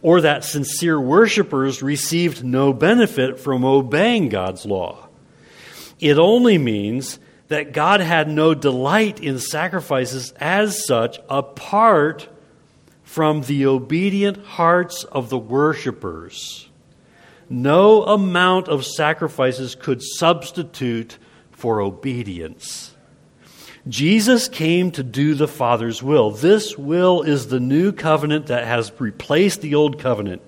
or 0.00 0.22
that 0.22 0.44
sincere 0.44 0.98
worshippers 0.98 1.82
received 1.82 2.44
no 2.44 2.72
benefit 2.72 3.38
from 3.38 3.64
obeying 3.64 4.28
God's 4.28 4.64
law. 4.64 5.07
It 6.00 6.18
only 6.18 6.58
means 6.58 7.18
that 7.48 7.72
God 7.72 8.00
had 8.00 8.28
no 8.28 8.54
delight 8.54 9.20
in 9.20 9.38
sacrifices 9.38 10.32
as 10.38 10.86
such 10.86 11.18
apart 11.28 12.28
from 13.02 13.42
the 13.42 13.66
obedient 13.66 14.44
hearts 14.44 15.04
of 15.04 15.30
the 15.30 15.38
worshippers. 15.38 16.68
No 17.48 18.04
amount 18.04 18.68
of 18.68 18.84
sacrifices 18.84 19.74
could 19.74 20.02
substitute 20.02 21.16
for 21.50 21.80
obedience. 21.80 22.94
Jesus 23.88 24.48
came 24.48 24.90
to 24.90 25.02
do 25.02 25.34
the 25.34 25.48
Father's 25.48 26.02
will. 26.02 26.30
This 26.30 26.76
will 26.76 27.22
is 27.22 27.46
the 27.48 27.60
new 27.60 27.92
covenant 27.92 28.48
that 28.48 28.66
has 28.66 28.92
replaced 29.00 29.62
the 29.62 29.74
old 29.74 29.98
covenant. 29.98 30.42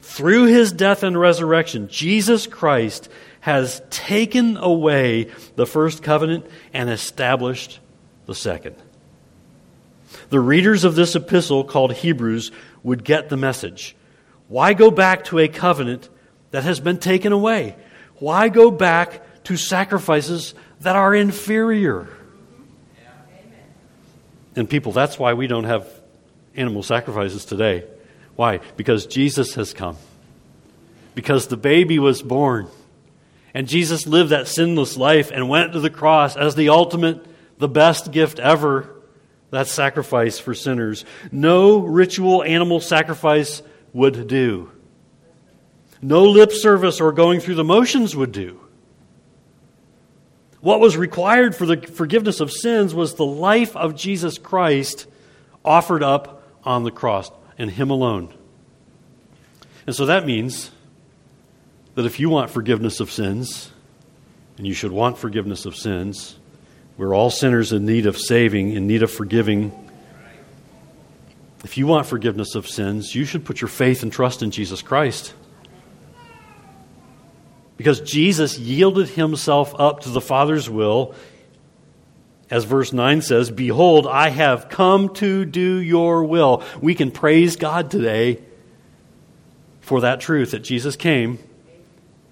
Through 0.00 0.46
his 0.46 0.70
death 0.70 1.02
and 1.02 1.18
resurrection, 1.18 1.88
Jesus 1.88 2.46
Christ 2.46 3.08
has 3.42 3.82
taken 3.90 4.56
away 4.56 5.24
the 5.56 5.66
first 5.66 6.00
covenant 6.00 6.46
and 6.72 6.88
established 6.88 7.80
the 8.26 8.34
second. 8.36 8.76
The 10.30 10.38
readers 10.38 10.84
of 10.84 10.94
this 10.94 11.16
epistle, 11.16 11.64
called 11.64 11.92
Hebrews, 11.92 12.52
would 12.84 13.02
get 13.02 13.30
the 13.30 13.36
message. 13.36 13.96
Why 14.46 14.74
go 14.74 14.92
back 14.92 15.24
to 15.24 15.40
a 15.40 15.48
covenant 15.48 16.08
that 16.52 16.62
has 16.62 16.78
been 16.78 16.98
taken 16.98 17.32
away? 17.32 17.74
Why 18.18 18.48
go 18.48 18.70
back 18.70 19.22
to 19.44 19.56
sacrifices 19.56 20.54
that 20.82 20.94
are 20.94 21.12
inferior? 21.12 22.08
And 24.54 24.70
people, 24.70 24.92
that's 24.92 25.18
why 25.18 25.34
we 25.34 25.48
don't 25.48 25.64
have 25.64 25.88
animal 26.54 26.84
sacrifices 26.84 27.44
today. 27.44 27.82
Why? 28.36 28.60
Because 28.76 29.06
Jesus 29.06 29.54
has 29.54 29.74
come. 29.74 29.96
Because 31.16 31.48
the 31.48 31.56
baby 31.56 31.98
was 31.98 32.22
born. 32.22 32.68
And 33.54 33.68
Jesus 33.68 34.06
lived 34.06 34.30
that 34.30 34.48
sinless 34.48 34.96
life 34.96 35.30
and 35.30 35.48
went 35.48 35.72
to 35.72 35.80
the 35.80 35.90
cross 35.90 36.36
as 36.36 36.54
the 36.54 36.70
ultimate, 36.70 37.24
the 37.58 37.68
best 37.68 38.10
gift 38.12 38.38
ever. 38.38 38.88
That 39.50 39.68
sacrifice 39.68 40.38
for 40.38 40.54
sinners. 40.54 41.04
No 41.30 41.78
ritual 41.78 42.42
animal 42.42 42.80
sacrifice 42.80 43.62
would 43.92 44.26
do 44.26 44.72
no 46.02 46.24
lip 46.24 46.50
service 46.50 47.00
or 47.00 47.12
going 47.12 47.38
through 47.38 47.54
the 47.54 47.64
motions 47.64 48.14
would 48.16 48.32
do. 48.32 48.60
What 50.60 50.80
was 50.80 50.96
required 50.96 51.54
for 51.54 51.64
the 51.64 51.76
forgiveness 51.76 52.40
of 52.40 52.52
sins 52.52 52.92
was 52.94 53.14
the 53.14 53.24
life 53.24 53.76
of 53.76 53.94
Jesus 53.94 54.36
Christ 54.36 55.06
offered 55.64 56.02
up 56.02 56.42
on 56.64 56.82
the 56.82 56.90
cross, 56.90 57.30
and 57.56 57.70
Him 57.70 57.90
alone. 57.90 58.32
And 59.86 59.94
so 59.94 60.06
that 60.06 60.26
means 60.26 60.70
that 61.94 62.06
if 62.06 62.18
you 62.18 62.30
want 62.30 62.50
forgiveness 62.50 63.00
of 63.00 63.10
sins, 63.10 63.70
and 64.56 64.66
you 64.66 64.74
should 64.74 64.92
want 64.92 65.18
forgiveness 65.18 65.66
of 65.66 65.76
sins, 65.76 66.38
we're 66.96 67.14
all 67.14 67.30
sinners 67.30 67.72
in 67.72 67.86
need 67.86 68.06
of 68.06 68.18
saving, 68.18 68.72
in 68.72 68.86
need 68.86 69.02
of 69.02 69.10
forgiving. 69.10 69.72
If 71.64 71.78
you 71.78 71.86
want 71.86 72.06
forgiveness 72.06 72.54
of 72.54 72.68
sins, 72.68 73.14
you 73.14 73.24
should 73.24 73.44
put 73.44 73.60
your 73.60 73.68
faith 73.68 74.02
and 74.02 74.12
trust 74.12 74.42
in 74.42 74.50
Jesus 74.50 74.82
Christ. 74.82 75.34
Because 77.76 78.00
Jesus 78.00 78.58
yielded 78.58 79.08
himself 79.08 79.74
up 79.78 80.00
to 80.00 80.10
the 80.10 80.20
Father's 80.20 80.68
will. 80.68 81.14
As 82.50 82.64
verse 82.64 82.92
9 82.92 83.22
says, 83.22 83.50
Behold, 83.50 84.06
I 84.06 84.28
have 84.28 84.68
come 84.68 85.14
to 85.14 85.44
do 85.44 85.78
your 85.78 86.24
will. 86.24 86.62
We 86.80 86.94
can 86.94 87.10
praise 87.10 87.56
God 87.56 87.90
today 87.90 88.42
for 89.80 90.02
that 90.02 90.20
truth 90.20 90.50
that 90.50 90.60
Jesus 90.60 90.94
came, 90.94 91.38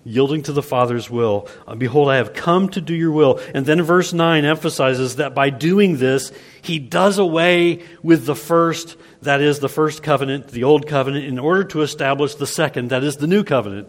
yielding 0.05 0.43
to 0.43 0.53
the 0.53 0.63
Father's 0.63 1.11
will. 1.11 1.49
Uh, 1.67 1.75
behold, 1.75 2.09
I 2.09 2.17
have 2.17 2.33
come 2.33 2.69
to 2.71 2.81
do 2.81 2.95
your 2.95 3.13
will. 3.13 3.41
And 3.55 3.67
then 3.67 3.83
verse 3.83 4.13
9 4.13 4.45
emphasizes 4.45 5.17
that 5.17 5.35
by 5.35 5.51
doing 5.51 5.99
this, 5.99 6.33
he 6.63 6.79
does 6.79 7.19
away 7.19 7.85
with 8.03 8.25
the 8.25 8.35
first, 8.35 8.97
that 9.23 9.41
is, 9.41 9.59
the 9.59 9.69
first 9.69 10.03
covenant, 10.03 10.49
the 10.49 10.65
old 10.65 10.87
covenant, 10.87 11.27
in 11.27 11.39
order 11.39 11.65
to 11.65 11.83
establish 11.83 12.35
the 12.35 12.47
second, 12.47 12.91
that 12.91 13.05
is, 13.05 13.17
the 13.17 13.27
new 13.27 13.45
covenant. 13.45 13.89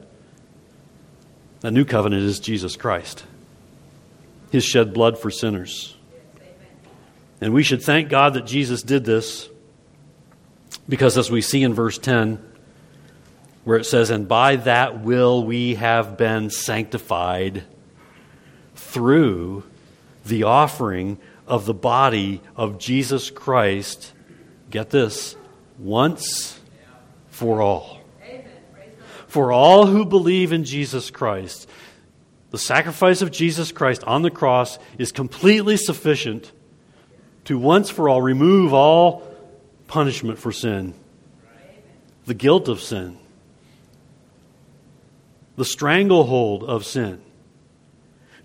The 1.61 1.71
new 1.71 1.85
covenant 1.85 2.23
is 2.23 2.39
Jesus 2.39 2.75
Christ, 2.75 3.23
his 4.51 4.65
shed 4.65 4.93
blood 4.93 5.17
for 5.17 5.31
sinners. 5.31 5.95
And 7.39 7.53
we 7.53 7.63
should 7.63 7.81
thank 7.81 8.09
God 8.09 8.33
that 8.33 8.45
Jesus 8.45 8.83
did 8.83 9.05
this 9.05 9.47
because, 10.89 11.17
as 11.17 11.31
we 11.31 11.41
see 11.41 11.63
in 11.63 11.73
verse 11.73 11.97
10, 11.97 12.50
where 13.63 13.77
it 13.77 13.85
says, 13.85 14.09
And 14.09 14.27
by 14.27 14.57
that 14.57 15.01
will 15.01 15.43
we 15.43 15.75
have 15.75 16.17
been 16.17 16.49
sanctified 16.49 17.63
through 18.75 19.63
the 20.25 20.43
offering 20.43 21.17
of 21.47 21.65
the 21.65 21.73
body 21.73 22.41
of 22.55 22.77
Jesus 22.77 23.29
Christ. 23.29 24.13
Get 24.69 24.89
this, 24.89 25.35
once 25.77 26.59
for 27.29 27.61
all 27.61 28.01
for 29.31 29.53
all 29.53 29.85
who 29.85 30.03
believe 30.03 30.51
in 30.51 30.65
Jesus 30.65 31.09
Christ. 31.09 31.69
The 32.49 32.57
sacrifice 32.57 33.21
of 33.21 33.31
Jesus 33.31 33.71
Christ 33.71 34.03
on 34.03 34.23
the 34.23 34.29
cross 34.29 34.77
is 34.97 35.13
completely 35.13 35.77
sufficient 35.77 36.51
to 37.45 37.57
once 37.57 37.89
for 37.89 38.09
all 38.09 38.21
remove 38.21 38.73
all 38.73 39.25
punishment 39.87 40.37
for 40.37 40.51
sin, 40.51 40.93
the 42.25 42.33
guilt 42.33 42.67
of 42.67 42.81
sin, 42.81 43.17
the 45.61 45.65
stranglehold 45.65 46.63
of 46.63 46.83
sin. 46.83 47.21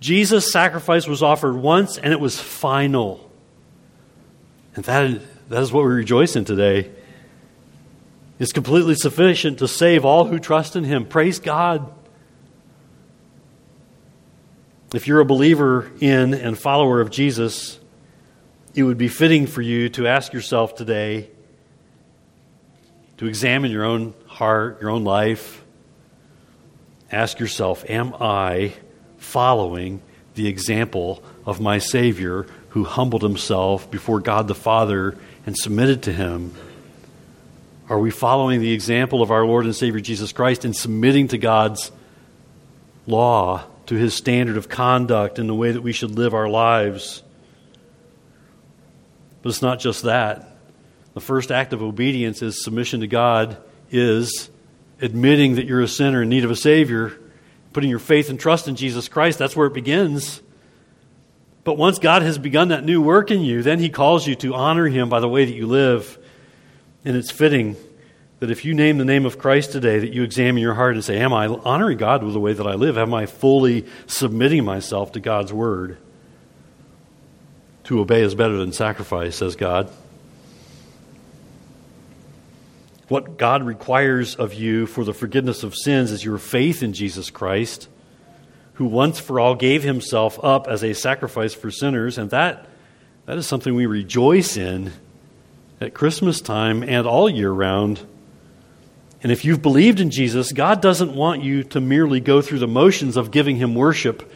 Jesus' 0.00 0.52
sacrifice 0.52 1.06
was 1.06 1.22
offered 1.22 1.56
once 1.56 1.96
and 1.96 2.12
it 2.12 2.20
was 2.20 2.38
final. 2.38 3.30
And 4.74 4.84
that, 4.84 5.22
that 5.48 5.62
is 5.62 5.72
what 5.72 5.86
we 5.86 5.94
rejoice 5.94 6.36
in 6.36 6.44
today 6.44 6.90
is 8.38 8.52
completely 8.52 8.96
sufficient 8.96 9.60
to 9.60 9.66
save 9.66 10.04
all 10.04 10.26
who 10.26 10.38
trust 10.38 10.76
in 10.76 10.84
Him. 10.84 11.06
Praise 11.06 11.38
God. 11.38 11.90
If 14.92 15.06
you're 15.06 15.20
a 15.20 15.24
believer 15.24 15.90
in 15.98 16.34
and 16.34 16.58
follower 16.58 17.00
of 17.00 17.08
Jesus, 17.08 17.80
it 18.74 18.82
would 18.82 18.98
be 18.98 19.08
fitting 19.08 19.46
for 19.46 19.62
you 19.62 19.88
to 19.88 20.06
ask 20.06 20.34
yourself 20.34 20.74
today 20.74 21.30
to 23.16 23.26
examine 23.26 23.70
your 23.70 23.84
own 23.84 24.12
heart, 24.26 24.82
your 24.82 24.90
own 24.90 25.04
life. 25.04 25.62
Ask 27.10 27.38
yourself, 27.38 27.88
Am 27.88 28.14
I 28.20 28.72
following 29.18 30.02
the 30.34 30.48
example 30.48 31.22
of 31.44 31.60
my 31.60 31.78
Savior 31.78 32.46
who 32.70 32.84
humbled 32.84 33.22
himself 33.22 33.90
before 33.90 34.20
God 34.20 34.48
the 34.48 34.54
Father 34.54 35.16
and 35.46 35.56
submitted 35.56 36.02
to 36.04 36.12
Him? 36.12 36.52
Are 37.88 37.98
we 37.98 38.10
following 38.10 38.60
the 38.60 38.72
example 38.72 39.22
of 39.22 39.30
our 39.30 39.46
Lord 39.46 39.64
and 39.64 39.74
Savior 39.74 40.00
Jesus 40.00 40.32
Christ 40.32 40.64
and 40.64 40.74
submitting 40.74 41.28
to 41.28 41.38
God's 41.38 41.92
law, 43.06 43.64
to 43.86 43.94
his 43.94 44.12
standard 44.12 44.56
of 44.56 44.68
conduct 44.68 45.38
in 45.38 45.46
the 45.46 45.54
way 45.54 45.70
that 45.70 45.82
we 45.82 45.92
should 45.92 46.10
live 46.10 46.34
our 46.34 46.48
lives? 46.48 47.22
But 49.42 49.50
it's 49.50 49.62
not 49.62 49.78
just 49.78 50.02
that. 50.02 50.56
The 51.14 51.20
first 51.20 51.52
act 51.52 51.72
of 51.72 51.80
obedience 51.80 52.42
is 52.42 52.64
submission 52.64 53.00
to 53.00 53.06
God, 53.06 53.56
is 53.92 54.50
admitting 55.00 55.56
that 55.56 55.66
you're 55.66 55.82
a 55.82 55.88
sinner 55.88 56.22
in 56.22 56.28
need 56.28 56.44
of 56.44 56.50
a 56.50 56.56
Savior, 56.56 57.12
putting 57.72 57.90
your 57.90 57.98
faith 57.98 58.30
and 58.30 58.40
trust 58.40 58.68
in 58.68 58.76
Jesus 58.76 59.08
Christ. 59.08 59.38
That's 59.38 59.54
where 59.54 59.66
it 59.66 59.74
begins. 59.74 60.42
But 61.64 61.76
once 61.76 61.98
God 61.98 62.22
has 62.22 62.38
begun 62.38 62.68
that 62.68 62.84
new 62.84 63.02
work 63.02 63.30
in 63.30 63.42
you, 63.42 63.62
then 63.62 63.78
He 63.78 63.88
calls 63.88 64.26
you 64.26 64.34
to 64.36 64.54
honor 64.54 64.86
Him 64.86 65.08
by 65.08 65.20
the 65.20 65.28
way 65.28 65.44
that 65.44 65.54
you 65.54 65.66
live. 65.66 66.18
And 67.04 67.16
it's 67.16 67.30
fitting 67.30 67.76
that 68.38 68.50
if 68.50 68.64
you 68.64 68.74
name 68.74 68.98
the 68.98 69.04
name 69.04 69.26
of 69.26 69.38
Christ 69.38 69.72
today, 69.72 69.98
that 69.98 70.12
you 70.12 70.22
examine 70.22 70.62
your 70.62 70.74
heart 70.74 70.94
and 70.94 71.04
say, 71.04 71.18
Am 71.18 71.32
I 71.32 71.46
honoring 71.46 71.98
God 71.98 72.22
with 72.22 72.34
the 72.34 72.40
way 72.40 72.52
that 72.52 72.66
I 72.66 72.74
live? 72.74 72.98
Am 72.98 73.12
I 73.14 73.26
fully 73.26 73.86
submitting 74.06 74.64
myself 74.64 75.12
to 75.12 75.20
God's 75.20 75.52
word? 75.52 75.98
To 77.84 78.00
obey 78.00 78.22
is 78.22 78.34
better 78.34 78.56
than 78.56 78.72
sacrifice, 78.72 79.36
says 79.36 79.56
God. 79.56 79.90
What 83.08 83.38
God 83.38 83.62
requires 83.62 84.34
of 84.34 84.54
you 84.54 84.86
for 84.86 85.04
the 85.04 85.14
forgiveness 85.14 85.62
of 85.62 85.76
sins 85.76 86.10
is 86.10 86.24
your 86.24 86.38
faith 86.38 86.82
in 86.82 86.92
Jesus 86.92 87.30
Christ, 87.30 87.88
who 88.74 88.86
once 88.86 89.20
for 89.20 89.38
all 89.38 89.54
gave 89.54 89.84
himself 89.84 90.42
up 90.42 90.66
as 90.66 90.82
a 90.82 90.92
sacrifice 90.92 91.54
for 91.54 91.70
sinners, 91.70 92.18
and 92.18 92.30
that, 92.30 92.66
that 93.26 93.38
is 93.38 93.46
something 93.46 93.74
we 93.74 93.86
rejoice 93.86 94.56
in 94.56 94.92
at 95.80 95.94
Christmas 95.94 96.40
time 96.40 96.82
and 96.82 97.06
all 97.06 97.30
year 97.30 97.50
round. 97.50 98.04
And 99.22 99.30
if 99.30 99.44
you've 99.44 99.62
believed 99.62 100.00
in 100.00 100.10
Jesus, 100.10 100.50
God 100.52 100.80
doesn't 100.80 101.14
want 101.14 101.44
you 101.44 101.62
to 101.64 101.80
merely 101.80 102.20
go 102.20 102.42
through 102.42 102.58
the 102.58 102.68
motions 102.68 103.16
of 103.16 103.30
giving 103.30 103.56
him 103.56 103.74
worship 103.74 104.30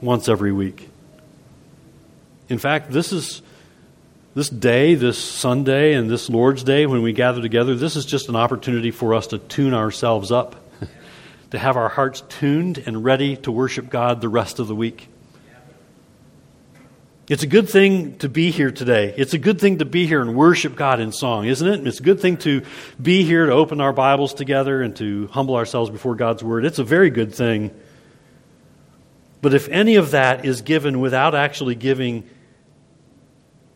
once 0.00 0.28
every 0.28 0.52
week. 0.52 0.88
In 2.48 2.58
fact, 2.58 2.90
this 2.90 3.12
is 3.12 3.42
this 4.34 4.48
day, 4.48 4.94
this 4.94 5.18
Sunday, 5.18 5.92
and 5.92 6.08
this 6.08 6.30
Lord's 6.30 6.64
Day, 6.64 6.86
when 6.86 7.02
we 7.02 7.12
gather 7.12 7.42
together, 7.42 7.74
this 7.74 7.96
is 7.96 8.06
just 8.06 8.28
an 8.28 8.36
opportunity 8.36 8.90
for 8.90 9.14
us 9.14 9.28
to 9.28 9.38
tune 9.38 9.74
ourselves 9.74 10.32
up, 10.32 10.56
to 11.50 11.58
have 11.58 11.76
our 11.76 11.90
hearts 11.90 12.22
tuned 12.28 12.82
and 12.86 13.04
ready 13.04 13.36
to 13.38 13.52
worship 13.52 13.90
God 13.90 14.20
the 14.20 14.30
rest 14.30 14.58
of 14.58 14.68
the 14.68 14.74
week. 14.74 15.08
It's 17.28 17.42
a 17.42 17.46
good 17.46 17.68
thing 17.68 18.18
to 18.18 18.28
be 18.28 18.50
here 18.50 18.70
today. 18.70 19.14
It's 19.16 19.32
a 19.32 19.38
good 19.38 19.60
thing 19.60 19.78
to 19.78 19.84
be 19.84 20.06
here 20.06 20.20
and 20.22 20.34
worship 20.34 20.76
God 20.76 20.98
in 20.98 21.12
song, 21.12 21.46
isn't 21.46 21.66
it? 21.66 21.86
It's 21.86 22.00
a 22.00 22.02
good 22.02 22.20
thing 22.20 22.36
to 22.38 22.62
be 23.00 23.24
here 23.24 23.46
to 23.46 23.52
open 23.52 23.80
our 23.80 23.92
Bibles 23.92 24.34
together 24.34 24.82
and 24.82 24.96
to 24.96 25.28
humble 25.28 25.56
ourselves 25.56 25.90
before 25.90 26.14
God's 26.14 26.42
Word. 26.42 26.64
It's 26.64 26.78
a 26.78 26.84
very 26.84 27.10
good 27.10 27.34
thing. 27.34 27.70
But 29.40 29.54
if 29.54 29.68
any 29.68 29.96
of 29.96 30.12
that 30.12 30.44
is 30.44 30.62
given 30.62 31.00
without 31.00 31.34
actually 31.34 31.74
giving 31.74 32.28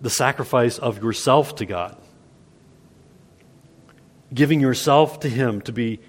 the 0.00 0.10
sacrifice 0.10 0.78
of 0.78 1.02
yourself 1.02 1.56
to 1.56 1.66
God, 1.66 1.96
giving 4.32 4.60
yourself 4.60 5.20
to 5.20 5.28
Him 5.28 5.60
to 5.62 5.72
be 5.72 6.00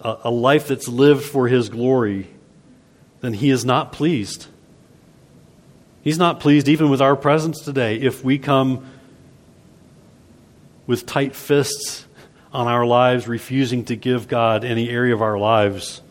a, 0.00 0.18
a 0.24 0.30
life 0.30 0.68
that's 0.68 0.88
lived 0.88 1.24
for 1.24 1.48
His 1.48 1.68
glory, 1.68 2.28
then 3.20 3.32
He 3.34 3.50
is 3.50 3.64
not 3.64 3.92
pleased. 3.92 4.46
He's 6.02 6.18
not 6.18 6.40
pleased 6.40 6.68
even 6.68 6.90
with 6.90 7.00
our 7.00 7.14
presence 7.14 7.60
today 7.60 7.96
if 7.96 8.24
we 8.24 8.38
come 8.38 8.86
with 10.86 11.06
tight 11.06 11.36
fists 11.36 12.06
on 12.52 12.66
our 12.66 12.84
lives, 12.84 13.28
refusing 13.28 13.84
to 13.86 13.96
give 13.96 14.28
God 14.28 14.64
any 14.64 14.90
area 14.90 15.14
of 15.14 15.22
our 15.22 15.38
lives. 15.38 16.02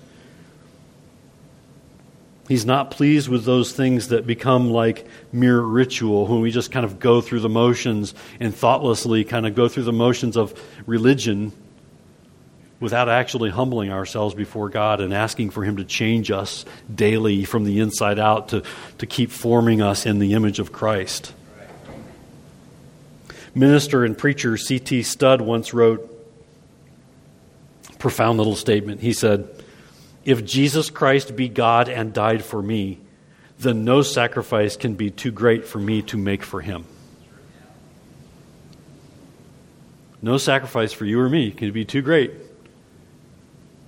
He's 2.52 2.66
not 2.66 2.92
pleased 2.92 3.30
with 3.30 3.46
those 3.46 3.72
things 3.72 4.10
that 4.10 4.28
become 4.28 4.72
like 4.72 5.08
mere 5.32 5.62
ritual, 5.62 6.28
when 6.28 6.42
we 6.42 6.52
just 6.52 6.70
kind 6.70 6.84
of 6.84 7.00
go 7.00 7.22
through 7.22 7.40
the 7.40 7.48
motions 7.48 8.14
and 8.42 8.54
thoughtlessly 8.54 9.24
kind 9.24 9.48
of 9.48 9.56
go 9.56 9.70
through 9.70 9.84
the 9.84 9.94
motions 9.94 10.36
of 10.36 10.54
religion 10.86 11.54
without 12.82 13.08
actually 13.08 13.52
humbling 13.52 13.90
ourselves 13.90 14.36
before 14.36 14.68
God 14.68 15.00
and 15.00 15.14
asking 15.14 15.52
for 15.52 15.64
Him 15.64 15.78
to 15.78 15.86
change 15.86 16.30
us 16.30 16.66
daily 16.94 17.46
from 17.46 17.64
the 17.64 17.80
inside 17.80 18.20
out 18.20 18.50
to, 18.50 18.64
to 18.98 19.06
keep 19.06 19.32
forming 19.32 19.82
us 19.82 20.06
in 20.06 20.20
the 20.20 20.34
image 20.34 20.60
of 20.60 20.74
Christ. 20.74 21.34
Minister 23.56 24.04
and 24.04 24.18
preacher 24.18 24.58
C.T. 24.58 25.04
Studd 25.04 25.40
once 25.40 25.74
wrote 25.74 26.06
a 27.90 27.96
profound 27.96 28.40
little 28.40 28.58
statement. 28.58 29.00
He 29.00 29.14
said, 29.14 29.48
If 30.23 30.45
Jesus 30.45 30.89
Christ 30.89 31.36
be 31.36 31.49
God 31.49 31.89
and 31.89 32.13
died 32.13 32.43
for 32.43 32.62
me, 32.62 32.99
then 33.60 33.84
no 33.84 34.01
sacrifice 34.01 34.75
can 34.75 34.95
be 34.95 35.10
too 35.10 35.31
great 35.31 35.65
for 35.65 35.79
me 35.79 36.01
to 36.03 36.17
make 36.17 36.43
for 36.43 36.62
Him. 36.62 36.86
No 40.21 40.38
sacrifice 40.38 40.93
for 40.93 41.05
you 41.05 41.19
or 41.19 41.29
me 41.29 41.51
can 41.51 41.71
be 41.71 41.86
too 41.86 42.01
great 42.01 42.31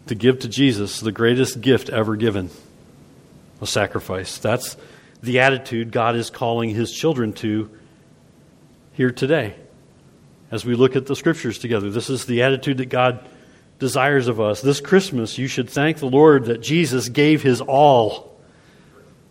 to 0.07 0.15
give 0.15 0.39
to 0.39 0.47
Jesus 0.47 0.99
the 0.99 1.11
greatest 1.11 1.61
gift 1.61 1.89
ever 1.89 2.15
given 2.15 2.49
a 3.61 3.67
sacrifice. 3.67 4.37
That's 4.39 4.75
the 5.21 5.39
attitude 5.39 5.91
God 5.91 6.15
is 6.15 6.29
calling 6.29 6.71
his 6.71 6.91
children 6.91 7.33
to 7.33 7.69
here 8.93 9.11
today. 9.11 9.55
As 10.51 10.65
we 10.65 10.75
look 10.75 10.95
at 10.95 11.05
the 11.05 11.15
scriptures 11.15 11.57
together, 11.57 11.89
this 11.89 12.09
is 12.09 12.25
the 12.25 12.43
attitude 12.43 12.77
that 12.77 12.89
God 12.89 13.27
desires 13.83 14.29
of 14.29 14.39
us. 14.39 14.61
This 14.61 14.79
Christmas, 14.79 15.37
you 15.37 15.47
should 15.47 15.69
thank 15.69 15.97
the 15.97 16.05
Lord 16.05 16.45
that 16.45 16.61
Jesus 16.61 17.09
gave 17.09 17.43
his 17.43 17.59
all. 17.59 18.33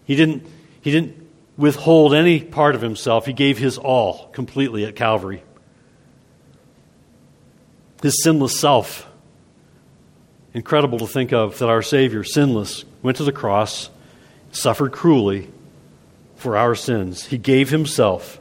He 0.05 0.15
didn't, 0.15 0.47
he 0.83 0.91
didn't 0.91 1.27
withhold 1.57 2.13
any 2.13 2.39
part 2.41 2.75
of 2.75 2.83
himself, 2.83 3.25
he 3.25 3.33
gave 3.33 3.57
his 3.57 3.79
all 3.79 4.29
completely 4.29 4.85
at 4.85 4.95
Calvary. 4.95 5.43
His 8.03 8.23
sinless 8.23 8.61
self 8.61 9.09
incredible 10.53 10.99
to 10.99 11.07
think 11.07 11.33
of 11.33 11.59
that 11.59 11.71
our 11.71 11.81
Savior, 11.81 12.23
sinless, 12.23 12.85
went 13.03 13.17
to 13.17 13.25
the 13.25 13.33
cross, 13.33 13.89
suffered 14.51 14.93
cruelly 14.93 15.49
for 16.37 16.59
our 16.59 16.75
sins. 16.75 17.25
He 17.25 17.39
gave 17.39 17.71
Himself. 17.71 18.39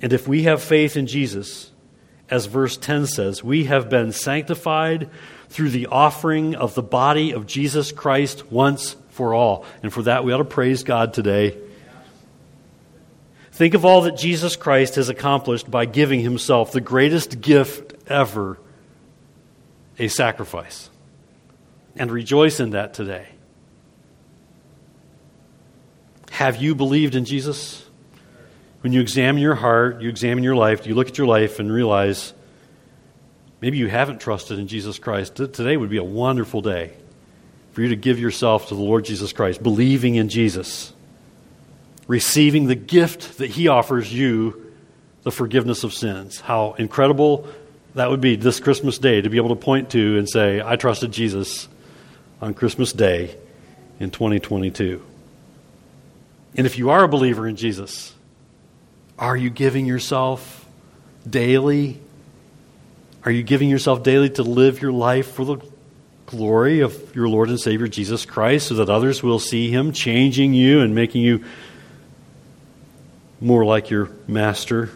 And 0.00 0.14
if 0.14 0.26
we 0.26 0.44
have 0.44 0.62
faith 0.62 0.96
in 0.96 1.06
Jesus, 1.06 1.72
as 2.30 2.46
verse 2.46 2.76
10 2.76 3.06
says, 3.06 3.42
we 3.42 3.64
have 3.64 3.88
been 3.88 4.12
sanctified 4.12 5.08
through 5.48 5.70
the 5.70 5.86
offering 5.86 6.54
of 6.54 6.74
the 6.74 6.82
body 6.82 7.32
of 7.32 7.46
Jesus 7.46 7.92
Christ 7.92 8.50
once 8.50 8.96
for 9.10 9.34
all. 9.34 9.64
And 9.82 9.92
for 9.92 10.02
that, 10.02 10.24
we 10.24 10.32
ought 10.32 10.38
to 10.38 10.44
praise 10.44 10.82
God 10.82 11.14
today. 11.14 11.56
Think 13.52 13.74
of 13.74 13.84
all 13.84 14.02
that 14.02 14.16
Jesus 14.16 14.56
Christ 14.56 14.96
has 14.96 15.08
accomplished 15.08 15.68
by 15.70 15.84
giving 15.84 16.20
Himself, 16.20 16.70
the 16.70 16.80
greatest 16.80 17.40
gift 17.40 17.94
ever 18.08 18.58
a 19.98 20.08
sacrifice. 20.08 20.90
And 21.96 22.12
rejoice 22.12 22.60
in 22.60 22.70
that 22.70 22.94
today. 22.94 23.26
Have 26.30 26.62
you 26.62 26.76
believed 26.76 27.16
in 27.16 27.24
Jesus? 27.24 27.84
When 28.80 28.92
you 28.92 29.00
examine 29.00 29.42
your 29.42 29.56
heart, 29.56 30.00
you 30.00 30.08
examine 30.08 30.44
your 30.44 30.54
life, 30.56 30.86
you 30.86 30.94
look 30.94 31.08
at 31.08 31.18
your 31.18 31.26
life 31.26 31.58
and 31.58 31.72
realize 31.72 32.32
maybe 33.60 33.78
you 33.78 33.88
haven't 33.88 34.20
trusted 34.20 34.58
in 34.58 34.68
Jesus 34.68 34.98
Christ. 34.98 35.34
Today 35.36 35.76
would 35.76 35.90
be 35.90 35.96
a 35.96 36.04
wonderful 36.04 36.60
day 36.60 36.92
for 37.72 37.82
you 37.82 37.88
to 37.88 37.96
give 37.96 38.18
yourself 38.18 38.68
to 38.68 38.74
the 38.74 38.80
Lord 38.80 39.04
Jesus 39.04 39.32
Christ, 39.32 39.62
believing 39.62 40.14
in 40.14 40.28
Jesus, 40.28 40.92
receiving 42.06 42.66
the 42.66 42.76
gift 42.76 43.38
that 43.38 43.50
He 43.50 43.68
offers 43.68 44.12
you, 44.12 44.72
the 45.22 45.32
forgiveness 45.32 45.82
of 45.82 45.92
sins. 45.92 46.40
How 46.40 46.74
incredible 46.74 47.48
that 47.94 48.10
would 48.10 48.20
be 48.20 48.36
this 48.36 48.60
Christmas 48.60 48.98
day 48.98 49.20
to 49.20 49.28
be 49.28 49.38
able 49.38 49.48
to 49.50 49.56
point 49.56 49.90
to 49.90 50.18
and 50.18 50.28
say, 50.28 50.62
I 50.64 50.76
trusted 50.76 51.10
Jesus 51.10 51.68
on 52.40 52.54
Christmas 52.54 52.92
Day 52.92 53.36
in 53.98 54.10
2022. 54.10 55.04
And 56.54 56.66
if 56.66 56.78
you 56.78 56.90
are 56.90 57.02
a 57.02 57.08
believer 57.08 57.46
in 57.46 57.56
Jesus, 57.56 58.14
are 59.18 59.36
you 59.36 59.50
giving 59.50 59.86
yourself 59.86 60.66
daily? 61.28 62.00
Are 63.24 63.30
you 63.30 63.42
giving 63.42 63.68
yourself 63.68 64.02
daily 64.02 64.30
to 64.30 64.42
live 64.42 64.80
your 64.80 64.92
life 64.92 65.32
for 65.32 65.44
the 65.44 65.56
glory 66.26 66.80
of 66.80 67.14
your 67.16 67.28
Lord 67.28 67.48
and 67.48 67.58
Savior 67.58 67.88
Jesus 67.88 68.24
Christ 68.24 68.68
so 68.68 68.74
that 68.74 68.88
others 68.88 69.22
will 69.22 69.38
see 69.38 69.70
Him 69.70 69.92
changing 69.92 70.54
you 70.54 70.80
and 70.80 70.94
making 70.94 71.22
you 71.22 71.44
more 73.40 73.64
like 73.64 73.90
your 73.90 74.10
Master? 74.26 74.90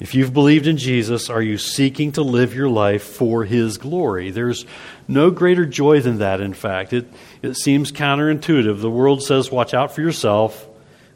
If 0.00 0.16
you've 0.16 0.34
believed 0.34 0.66
in 0.66 0.78
Jesus, 0.78 1.30
are 1.30 1.40
you 1.40 1.58
seeking 1.58 2.10
to 2.12 2.22
live 2.22 2.54
your 2.54 2.68
life 2.68 3.04
for 3.04 3.44
His 3.44 3.78
glory? 3.78 4.30
There's 4.30 4.66
no 5.06 5.30
greater 5.30 5.64
joy 5.64 6.00
than 6.00 6.18
that, 6.18 6.40
in 6.40 6.54
fact. 6.54 6.92
It, 6.92 7.06
it 7.40 7.54
seems 7.54 7.92
counterintuitive. 7.92 8.80
The 8.80 8.90
world 8.90 9.22
says, 9.22 9.52
watch 9.52 9.74
out 9.74 9.94
for 9.94 10.00
yourself, 10.00 10.66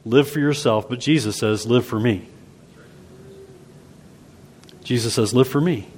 live 0.06 0.30
for 0.30 0.40
yourself, 0.40 0.88
but 0.88 1.00
Jesus 1.00 1.36
says, 1.36 1.66
live 1.66 1.84
for 1.84 2.00
me. 2.00 2.26
Jesus 4.86 5.14
says, 5.14 5.34
Live 5.34 5.48
for 5.48 5.60
me. 5.60 5.88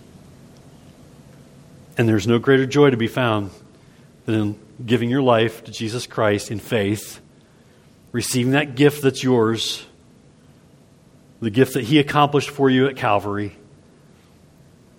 And 1.99 2.09
there's 2.09 2.27
no 2.27 2.38
greater 2.38 2.64
joy 2.64 2.88
to 2.88 2.97
be 2.97 3.07
found 3.07 3.51
than 4.25 4.35
in 4.35 4.59
giving 4.87 5.11
your 5.11 5.21
life 5.21 5.62
to 5.64 5.71
Jesus 5.71 6.07
Christ 6.07 6.51
in 6.51 6.59
faith, 6.59 7.21
receiving 8.12 8.53
that 8.53 8.77
gift 8.77 9.03
that's 9.03 9.23
yours, 9.23 9.85
the 11.40 11.51
gift 11.51 11.75
that 11.75 11.85
He 11.85 11.99
accomplished 11.99 12.49
for 12.49 12.71
you 12.71 12.88
at 12.88 12.97
Calvary. 12.97 13.55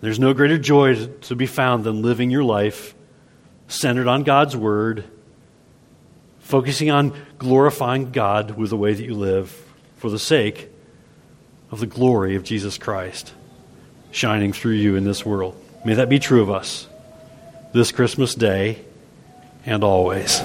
There's 0.02 0.20
no 0.20 0.36
greater 0.36 0.60
joy 0.60 1.08
to 1.08 1.36
be 1.36 1.48
found 1.48 1.84
than 1.84 2.04
living 2.04 2.30
your 2.30 2.44
life 2.44 2.94
centered 3.68 4.08
on 4.08 4.22
God's 4.22 4.56
Word, 4.56 5.04
focusing 6.50 6.90
on 6.90 7.14
glorifying 7.38 8.12
God 8.12 8.58
with 8.58 8.72
the 8.72 8.78
way 8.78 8.92
that 8.92 9.04
you 9.04 9.14
live 9.14 9.52
for 9.98 10.10
the 10.10 10.18
sake 10.18 10.68
of 11.70 11.80
the 11.80 11.86
glory 11.86 12.36
of 12.36 12.44
Jesus 12.44 12.80
Christ 12.80 13.36
shining 14.10 14.52
through 14.52 14.74
you 14.74 14.96
in 14.96 15.04
this 15.04 15.24
world. 15.24 15.56
May 15.86 15.94
that 15.94 16.10
be 16.10 16.18
true 16.18 16.42
of 16.42 16.50
us 16.50 16.88
this 17.72 17.92
Christmas 17.92 18.34
day 18.34 18.84
and 19.64 19.84
always. 19.84 20.42